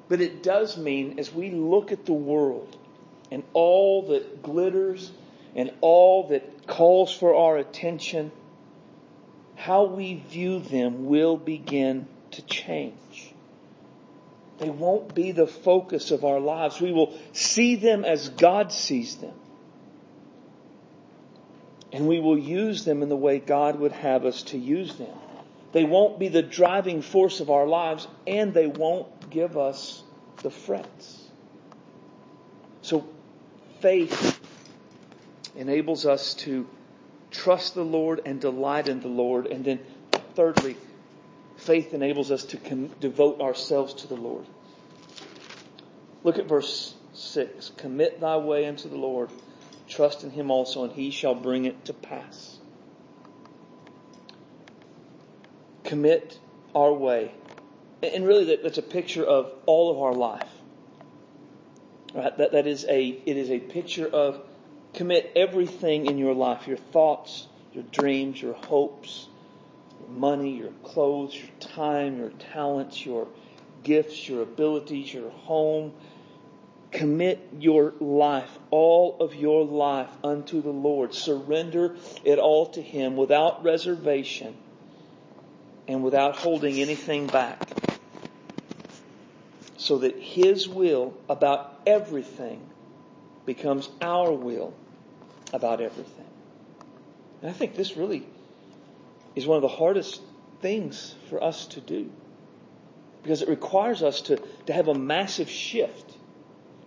[0.08, 2.76] But it does mean as we look at the world
[3.30, 5.12] and all that glitters
[5.54, 8.32] and all that calls for our attention
[9.56, 13.34] how we view them will begin to change.
[14.58, 16.80] They won't be the focus of our lives.
[16.80, 19.34] We will see them as God sees them.
[21.92, 25.14] And we will use them in the way God would have us to use them.
[25.72, 30.02] They won't be the driving force of our lives, and they won't give us
[30.42, 31.22] the frets.
[32.82, 33.06] So,
[33.80, 34.40] faith
[35.54, 36.66] enables us to
[37.30, 39.46] trust the Lord and delight in the Lord.
[39.46, 39.80] And then,
[40.34, 40.76] thirdly,
[41.56, 44.46] faith enables us to com- devote ourselves to the Lord.
[46.22, 47.72] Look at verse 6.
[47.76, 49.30] Commit thy way unto the Lord.
[49.88, 52.58] Trust in him also, and he shall bring it to pass.
[55.84, 56.38] Commit
[56.74, 57.32] our way.
[58.02, 60.48] And really, that's a picture of all of our life.
[62.14, 62.36] Right?
[62.36, 64.40] That, that is a, it is a picture of
[64.96, 69.28] commit everything in your life your thoughts, your dreams, your hopes,
[70.00, 73.28] your money, your clothes, your time, your talents, your
[73.82, 75.92] gifts, your abilities, your home.
[76.90, 81.12] Commit your life, all of your life unto the Lord.
[81.12, 84.56] Surrender it all to Him without reservation
[85.86, 87.68] and without holding anything back.
[89.76, 92.66] So that His will about everything
[93.44, 94.72] becomes our will
[95.56, 96.26] about everything.
[97.42, 98.26] And I think this really
[99.34, 100.20] is one of the hardest
[100.60, 102.10] things for us to do
[103.22, 106.16] because it requires us to, to have a massive shift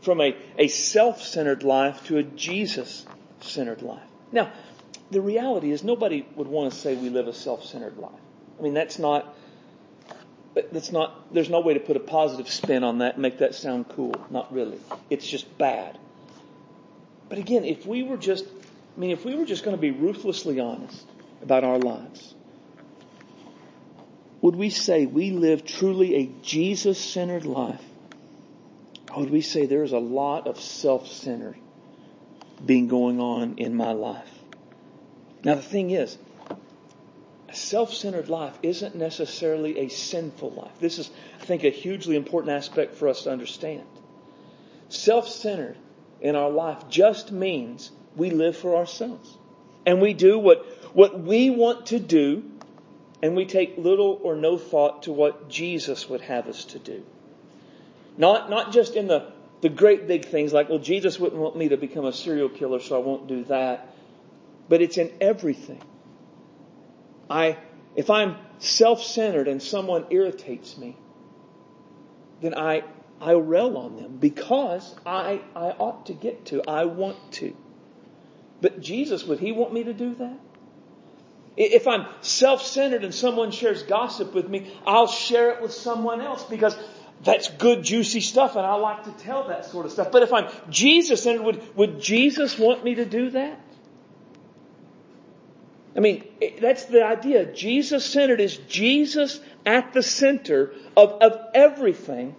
[0.01, 3.05] from a, a self centered life to a Jesus
[3.41, 4.07] centered life.
[4.31, 4.51] Now,
[5.11, 8.11] the reality is nobody would want to say we live a self centered life.
[8.57, 9.35] I mean, that's not.
[10.71, 13.55] That's not, there's no way to put a positive spin on that and make that
[13.55, 14.13] sound cool.
[14.29, 14.79] Not really.
[15.09, 15.97] It's just bad.
[17.29, 18.45] But again, if we were just,
[18.99, 21.05] I mean, if we were just going to be ruthlessly honest
[21.41, 22.35] about our lives,
[24.41, 27.81] would we say we live truly a Jesus centered life?
[29.15, 31.55] Or would we say there's a lot of self centered
[32.65, 34.29] being going on in my life?
[35.45, 36.17] Now, the thing is,
[37.47, 40.77] a self centered life isn't necessarily a sinful life.
[40.81, 41.09] This is,
[41.41, 43.85] I think, a hugely important aspect for us to understand.
[44.89, 45.77] Self centered
[46.19, 49.37] in our life just means we live for ourselves.
[49.85, 52.43] And we do what, what we want to do,
[53.21, 57.03] and we take little or no thought to what Jesus would have us to do.
[58.17, 59.31] Not, not just in the,
[59.61, 62.79] the great big things like, well, Jesus wouldn't want me to become a serial killer,
[62.79, 63.93] so I won't do that.
[64.67, 65.81] But it's in everything.
[67.29, 67.57] I,
[67.95, 70.97] if I'm self-centered and someone irritates me,
[72.41, 72.83] then I,
[73.21, 76.63] I rail on them because I, I ought to get to.
[76.67, 77.55] I want to.
[78.61, 80.37] But Jesus, would He want me to do that?
[81.57, 86.43] If I'm self-centered and someone shares gossip with me, I'll share it with someone else
[86.43, 86.77] because
[87.23, 90.11] that's good, juicy stuff and I like to tell that sort of stuff.
[90.11, 93.59] But if I'm Jesus-centered, would, would Jesus want me to do that?
[95.97, 96.23] I mean,
[96.61, 97.51] that's the idea.
[97.51, 102.35] Jesus-centered is Jesus at the center of, of everything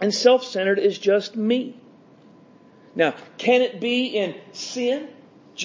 [0.00, 1.80] and self-centered is just me.
[2.94, 5.08] Now, can it be in sin?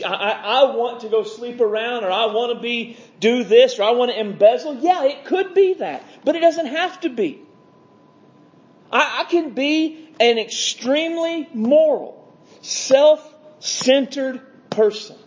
[0.04, 3.84] I, I, want to go sleep around or I want to be, do this or
[3.84, 4.76] I want to embezzle.
[4.76, 7.42] Yeah, it could be that, but it doesn't have to be.
[8.92, 15.18] I, I can be an extremely moral, self-centered person.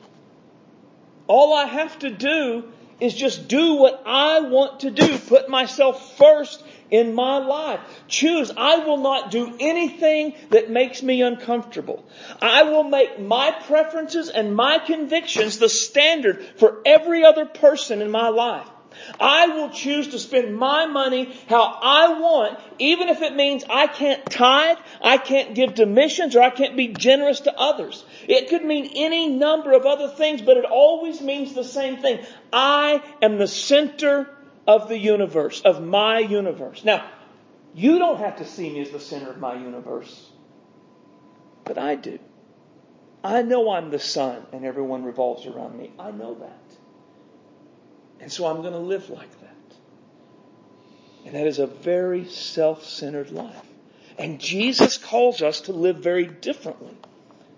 [1.26, 2.64] All I have to do
[3.00, 7.80] is just do what I want to do, put myself first in my life.
[8.08, 8.50] Choose.
[8.56, 12.04] I will not do anything that makes me uncomfortable.
[12.40, 18.10] I will make my preferences and my convictions the standard for every other person in
[18.10, 18.68] my life.
[19.18, 23.86] I will choose to spend my money how I want, even if it means I
[23.86, 28.04] can't tithe, I can't give to missions, or I can't be generous to others.
[28.28, 32.20] It could mean any number of other things, but it always means the same thing.
[32.52, 34.28] I am the center
[34.66, 36.84] of the universe, of my universe.
[36.84, 37.08] Now,
[37.74, 40.30] you don't have to see me as the center of my universe,
[41.64, 42.18] but I do.
[43.22, 45.92] I know I'm the sun and everyone revolves around me.
[45.98, 46.62] I know that.
[48.20, 49.56] And so I'm going to live like that.
[51.26, 53.66] And that is a very self-centered life.
[54.18, 56.96] And Jesus calls us to live very differently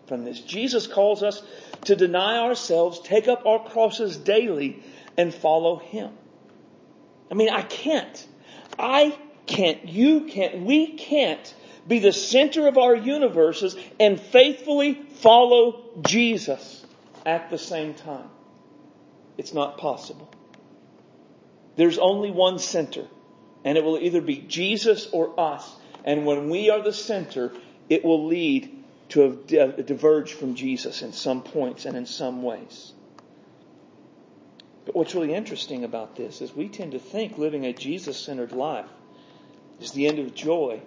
[0.07, 0.41] from this.
[0.41, 1.43] Jesus calls us
[1.85, 4.83] to deny ourselves, take up our crosses daily,
[5.17, 6.11] and follow Him.
[7.31, 8.27] I mean, I can't.
[8.79, 9.17] I
[9.47, 9.89] can't.
[9.89, 10.63] You can't.
[10.63, 11.55] We can't
[11.87, 16.85] be the center of our universes and faithfully follow Jesus
[17.27, 18.29] at the same time.
[19.39, 20.31] It's not possible.
[21.77, 23.07] There's only one center,
[23.65, 25.69] and it will either be Jesus or us.
[26.05, 27.53] And when we are the center,
[27.89, 32.93] it will lead to a diverge from Jesus in some points and in some ways.
[34.85, 38.53] But what's really interesting about this is we tend to think living a Jesus centered
[38.53, 38.89] life
[39.81, 40.81] is the end of joy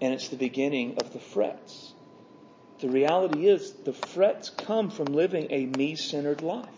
[0.00, 1.92] and it's the beginning of the frets.
[2.80, 6.68] The reality is the frets come from living a me centered life.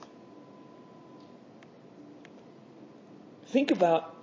[3.47, 4.15] Think about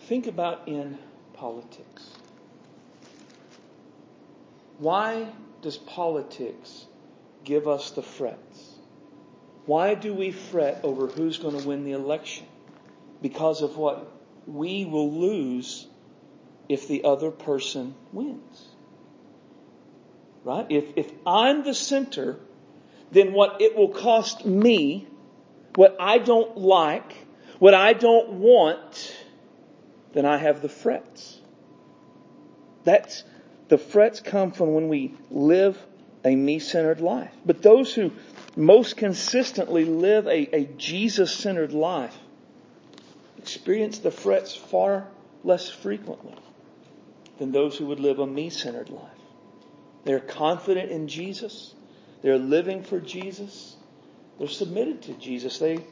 [0.00, 0.98] think about in
[1.34, 2.10] politics.
[4.78, 5.28] Why
[5.62, 6.86] does politics
[7.44, 8.65] give us the frets?
[9.66, 12.46] Why do we fret over who's going to win the election?
[13.20, 14.10] Because of what
[14.46, 15.86] we will lose
[16.68, 18.66] if the other person wins.
[20.44, 20.66] Right?
[20.70, 22.38] If, if I'm the center,
[23.10, 25.08] then what it will cost me
[25.76, 27.14] what I don't like,
[27.58, 29.16] what I don't want,
[30.12, 31.38] then I have the frets.
[32.84, 33.22] That's,
[33.68, 35.78] the frets come from when we live
[36.24, 37.32] a me-centered life.
[37.44, 38.12] But those who
[38.56, 42.16] most consistently live a, a Jesus-centered life
[43.38, 45.06] experience the frets far
[45.44, 46.34] less frequently
[47.38, 49.10] than those who would live a me-centered life.
[50.04, 51.74] They're confident in Jesus.
[52.22, 53.76] They're living for Jesus.
[54.38, 55.58] They're submitted to Jesus.
[55.58, 55.84] They,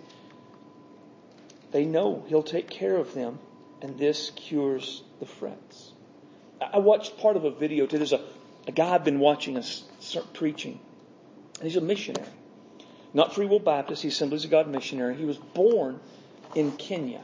[1.71, 3.39] they know He'll take care of them,
[3.83, 5.93] and this cures the frets.
[6.61, 7.99] I watched part of a video today.
[7.99, 8.25] There's a,
[8.67, 9.85] a guy I've been watching us
[10.33, 10.81] preaching,
[11.57, 12.27] and he's a missionary.
[13.15, 15.15] Not Free Will Baptist, he's Assemblies of God missionary.
[15.15, 16.01] He was born
[16.57, 17.23] in Kenya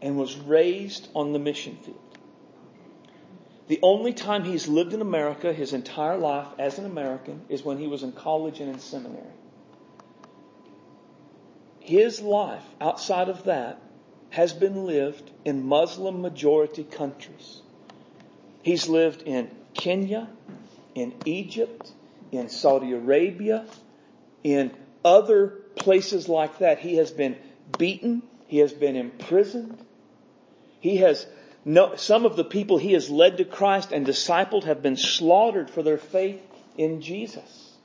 [0.00, 1.98] and was raised on the mission field.
[3.66, 7.78] The only time he's lived in America his entire life as an American is when
[7.78, 9.26] he was in college and in seminary.
[11.80, 13.80] His life outside of that
[14.30, 17.62] has been lived in Muslim majority countries.
[18.62, 20.28] He's lived in Kenya,
[20.94, 21.90] in Egypt,
[22.30, 23.66] in Saudi Arabia,
[24.42, 24.72] in
[25.04, 26.78] other places like that.
[26.78, 27.36] He has been
[27.78, 28.22] beaten.
[28.46, 29.84] He has been imprisoned.
[30.80, 31.26] He has
[31.64, 35.70] no, some of the people he has led to Christ and discipled have been slaughtered
[35.70, 36.40] for their faith
[36.76, 37.76] in Jesus.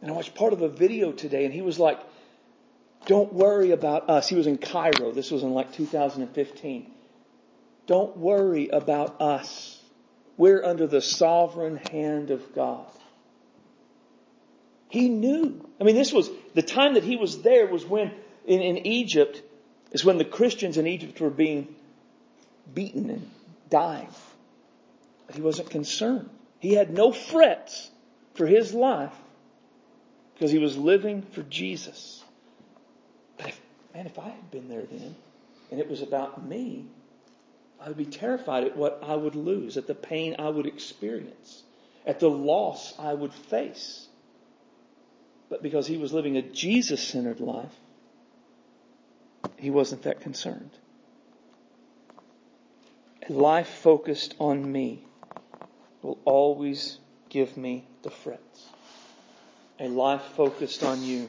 [0.00, 1.98] And I watched part of a video today and he was like,
[3.06, 4.28] don't worry about us.
[4.28, 5.12] He was in Cairo.
[5.12, 6.90] This was in like 2015.
[7.86, 9.80] Don't worry about us.
[10.36, 12.86] We're under the sovereign hand of God.
[14.96, 15.62] He knew.
[15.78, 18.12] I mean, this was the time that he was there was when
[18.46, 19.42] in, in Egypt
[19.92, 21.68] is when the Christians in Egypt were being
[22.72, 23.30] beaten and
[23.68, 24.08] dying.
[25.26, 26.30] But he wasn't concerned.
[26.60, 27.90] He had no frets
[28.36, 29.12] for his life
[30.32, 32.24] because he was living for Jesus.
[33.36, 33.60] But if,
[33.92, 35.14] man, if I had been there then
[35.70, 36.86] and it was about me,
[37.78, 41.64] I would be terrified at what I would lose, at the pain I would experience,
[42.06, 44.08] at the loss I would face.
[45.48, 47.74] But because he was living a Jesus centered life,
[49.58, 50.70] he wasn't that concerned.
[53.28, 55.04] A life focused on me
[56.02, 58.66] will always give me the frets.
[59.78, 61.28] A life focused on you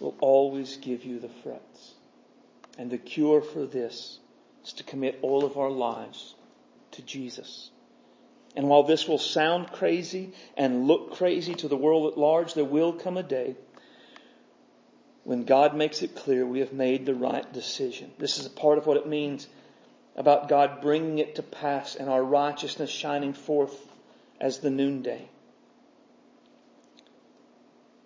[0.00, 1.94] will always give you the frets.
[2.78, 4.18] And the cure for this
[4.64, 6.34] is to commit all of our lives
[6.92, 7.70] to Jesus.
[8.56, 12.64] And while this will sound crazy and look crazy to the world at large, there
[12.64, 13.56] will come a day
[15.24, 18.12] when God makes it clear we have made the right decision.
[18.18, 19.48] This is a part of what it means
[20.16, 23.74] about God bringing it to pass and our righteousness shining forth
[24.40, 25.28] as the noonday.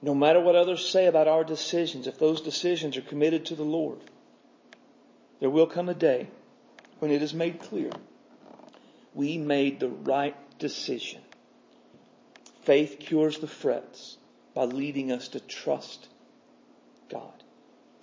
[0.01, 3.65] No matter what others say about our decisions, if those decisions are committed to the
[3.65, 3.99] Lord,
[5.41, 6.29] there will come a day
[7.01, 7.91] when it is made clear
[9.15, 11.21] we made the right decision.
[12.63, 14.19] Faith cures the frets
[14.55, 16.09] by leading us to trust
[17.11, 17.33] God.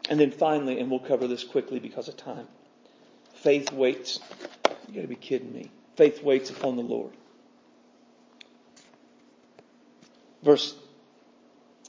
[0.09, 2.47] And then finally, and we'll cover this quickly because of time,
[3.35, 4.19] faith waits.
[4.87, 5.71] You gotta be kidding me.
[5.95, 7.13] Faith waits upon the Lord.
[10.43, 10.75] Verse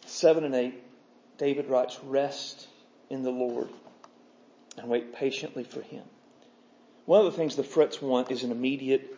[0.07, 0.75] 7 and 8,
[1.37, 2.69] David writes, Rest
[3.11, 3.69] in the Lord
[4.79, 6.05] and wait patiently for Him.
[7.07, 9.17] One of the things the frets want is an immediate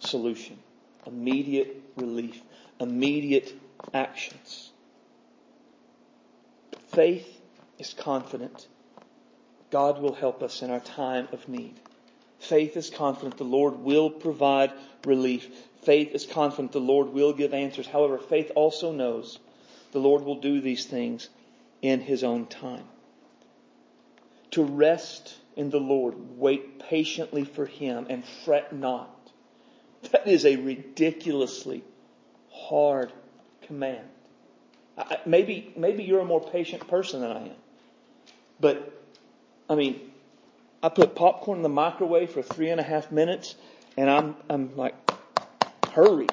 [0.00, 0.58] solution,
[1.06, 2.42] immediate relief,
[2.80, 3.54] immediate
[3.94, 4.70] actions.
[6.88, 7.40] Faith
[7.78, 8.66] is confident.
[9.70, 11.74] God will help us in our time of need.
[12.40, 14.72] Faith is confident the Lord will provide
[15.04, 15.48] relief.
[15.82, 17.86] Faith is confident the Lord will give answers.
[17.86, 19.38] However, faith also knows
[19.92, 21.28] the Lord will do these things
[21.82, 22.84] in His own time.
[24.52, 29.10] To rest in the Lord, wait patiently for Him, and fret not.
[30.12, 31.82] That is a ridiculously
[32.52, 33.12] hard
[33.62, 34.06] command.
[34.96, 37.56] I, maybe, maybe you're a more patient person than I am.
[38.60, 39.02] But,
[39.68, 40.00] I mean,
[40.82, 43.54] I put popcorn in the microwave for three and a half minutes
[43.96, 44.94] and I'm, I'm like,
[45.92, 46.28] hurry,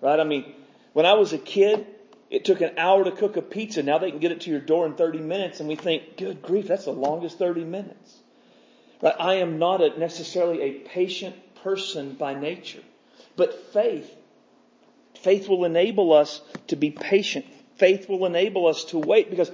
[0.00, 0.18] right?
[0.18, 0.52] I mean,
[0.92, 1.86] when I was a kid,
[2.30, 3.82] it took an hour to cook a pizza.
[3.82, 6.42] Now they can get it to your door in 30 minutes and we think, good
[6.42, 8.20] grief, that's the longest 30 minutes.
[9.04, 9.14] Right?
[9.18, 12.82] I am not a, necessarily a patient person by nature,
[13.36, 14.10] but faith,
[15.20, 17.44] faith will enable us to be patient.
[17.76, 19.50] Faith will enable us to wait because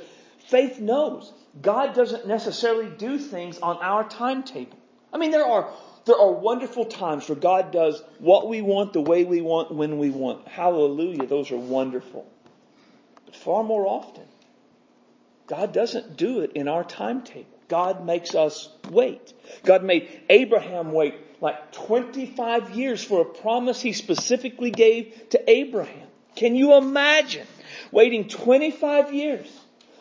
[0.46, 4.78] faith knows God doesn't necessarily do things on our timetable.
[5.12, 5.72] I mean, there are,
[6.04, 9.98] there are wonderful times where God does what we want, the way we want, when
[9.98, 10.46] we want.
[10.46, 11.26] Hallelujah.
[11.26, 12.24] Those are wonderful.
[13.26, 14.24] But far more often,
[15.48, 17.59] God doesn't do it in our timetable.
[17.70, 19.32] God makes us wait.
[19.62, 26.08] God made Abraham wait like 25 years for a promise he specifically gave to Abraham.
[26.34, 27.46] Can you imagine
[27.92, 29.46] waiting 25 years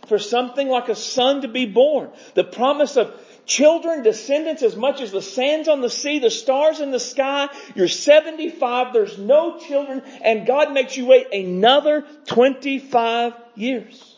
[0.07, 2.09] for something like a son to be born?
[2.33, 3.13] The promise of
[3.45, 7.49] children, descendants as much as the sands on the sea, the stars in the sky.
[7.75, 14.17] You're 75, there's no children, and God makes you wait another 25 years.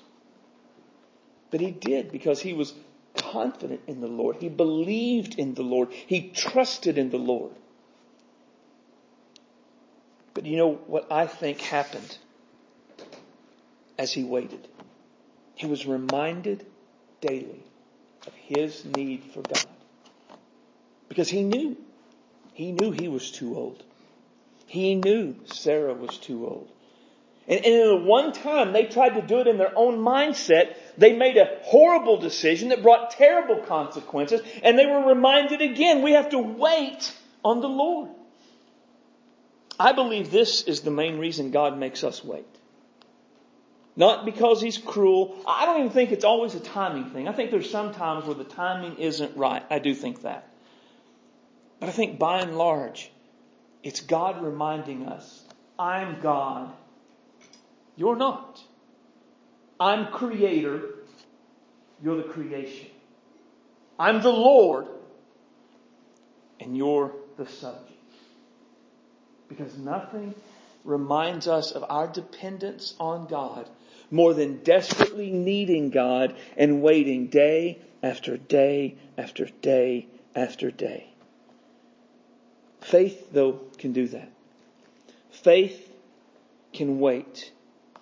[1.49, 2.73] But he did because he was
[3.31, 4.37] confident in the Lord.
[4.37, 5.89] He believed in the Lord.
[5.91, 7.51] He trusted in the Lord.
[10.33, 12.17] But you know what I think happened
[13.97, 14.67] as he waited?
[15.55, 16.65] He was reminded
[17.19, 17.63] daily
[18.25, 19.65] of his need for God.
[21.09, 21.77] Because he knew.
[22.53, 23.83] He knew he was too old.
[24.65, 26.69] He knew Sarah was too old.
[27.47, 31.13] And, in the one time they tried to do it in their own mindset, they
[31.13, 36.29] made a horrible decision that brought terrible consequences, and they were reminded again, we have
[36.29, 37.13] to wait
[37.43, 38.09] on the Lord.
[39.79, 42.45] I believe this is the main reason God makes us wait.
[43.95, 45.35] Not because he's cruel.
[45.47, 47.27] I don't even think it's always a timing thing.
[47.27, 49.63] I think there's some times where the timing isn't right.
[49.69, 50.47] I do think that.
[51.79, 53.11] But I think by and large,
[53.83, 55.43] it's God reminding us,
[55.77, 56.71] I'm God.
[57.95, 58.61] You're not.
[59.79, 60.81] I'm creator.
[62.03, 62.87] You're the creation.
[63.99, 64.87] I'm the Lord.
[66.59, 67.91] And you're the subject.
[69.47, 70.33] Because nothing
[70.83, 73.67] reminds us of our dependence on God
[74.09, 81.07] more than desperately needing God and waiting day after day after day after day.
[82.81, 84.29] Faith, though, can do that.
[85.31, 85.89] Faith
[86.73, 87.51] can wait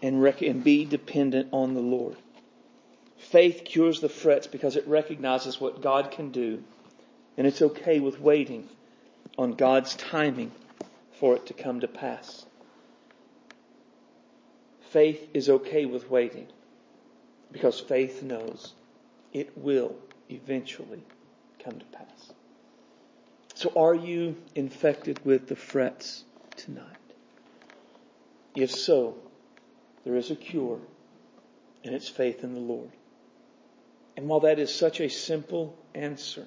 [0.02, 2.16] and, rec- and be dependent on the Lord.
[3.18, 6.64] Faith cures the frets because it recognizes what God can do,
[7.38, 8.68] and it's okay with waiting
[9.38, 10.52] on God's timing
[11.20, 12.45] for it to come to pass.
[14.91, 16.47] Faith is okay with waiting
[17.52, 18.74] because faith knows
[19.34, 19.95] it will
[20.30, 21.04] eventually
[21.64, 22.34] come to pass.
[23.54, 26.24] So are you infected with the frets
[26.56, 26.86] tonight?
[28.56, 29.18] If so,
[30.04, 30.80] there is a cure
[31.84, 32.91] and it's faith in the Lord.
[34.18, 36.45] And while that is such a simple answer,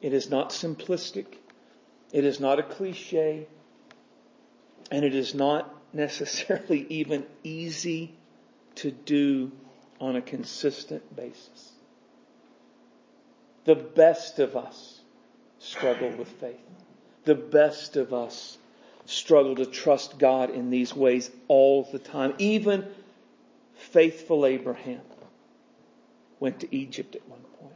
[0.00, 1.26] it is not simplistic.
[2.12, 3.46] It is not a cliche.
[4.90, 8.14] And it is not necessarily even easy
[8.76, 9.52] to do
[10.00, 11.72] on a consistent basis.
[13.64, 15.00] The best of us
[15.58, 16.60] struggle with faith.
[17.24, 18.57] The best of us
[19.08, 22.34] struggle to trust God in these ways all the time.
[22.36, 22.86] Even
[23.74, 25.00] faithful Abraham
[26.40, 27.74] went to Egypt at one point.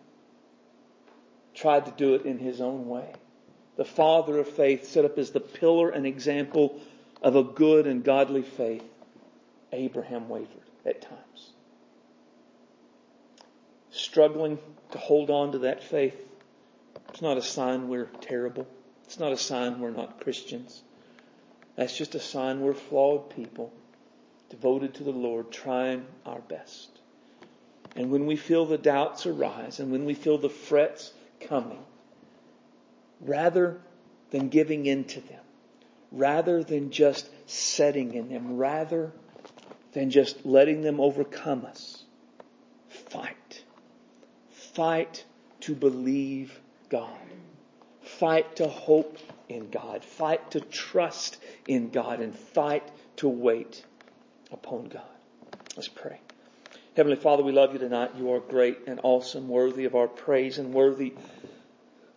[1.55, 3.11] Tried to do it in his own way.
[3.77, 6.79] The father of faith set up as the pillar and example
[7.23, 8.85] of a good and godly faith,
[9.73, 10.49] Abraham wavered
[10.85, 11.53] at times.
[13.91, 14.59] Struggling
[14.91, 16.29] to hold on to that faith,
[17.09, 18.67] it's not a sign we're terrible.
[19.05, 20.83] It's not a sign we're not Christians.
[21.77, 23.73] That's just a sign we're flawed people,
[24.51, 26.91] devoted to the Lord, trying our best.
[27.97, 31.85] And when we feel the doubts arise and when we feel the frets coming,
[33.21, 33.81] rather
[34.31, 35.41] than giving in to them,
[36.11, 39.13] rather than just setting in them, rather
[39.93, 42.05] than just letting them overcome us.
[42.89, 43.65] Fight.
[44.51, 45.25] Fight
[45.61, 46.59] to believe
[46.89, 47.11] God.
[48.01, 49.19] Fight to hope
[49.49, 50.05] in God.
[50.05, 53.85] Fight to trust in God and fight to wait
[54.51, 55.03] upon God.
[55.77, 56.21] Let's pray.
[56.97, 58.13] Heavenly Father, we love you tonight.
[58.19, 61.15] You are great and awesome, worthy of our praise and worthy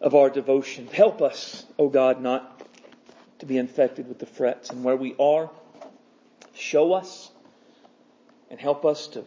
[0.02, 0.88] of our devotion.
[0.88, 2.62] Help us, O oh God, not
[3.40, 4.70] to be infected with the frets.
[4.70, 5.50] And where we are,
[6.54, 7.32] show us
[8.50, 9.26] and help us to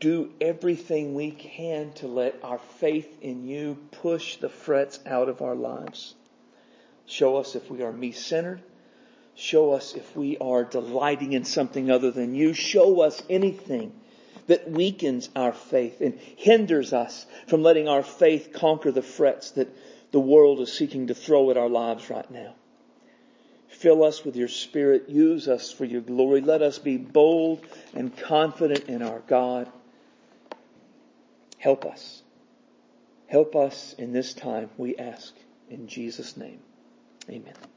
[0.00, 5.42] do everything we can to let our faith in you push the frets out of
[5.42, 6.14] our lives.
[7.10, 8.62] Show us if we are me centered.
[9.34, 12.52] Show us if we are delighting in something other than you.
[12.52, 13.92] Show us anything
[14.46, 19.68] that weakens our faith and hinders us from letting our faith conquer the frets that
[20.12, 22.54] the world is seeking to throw at our lives right now.
[23.68, 25.08] Fill us with your spirit.
[25.08, 26.40] Use us for your glory.
[26.40, 29.68] Let us be bold and confident in our God.
[31.58, 32.22] Help us.
[33.26, 35.34] Help us in this time, we ask.
[35.68, 36.60] In Jesus' name,
[37.30, 37.69] amen.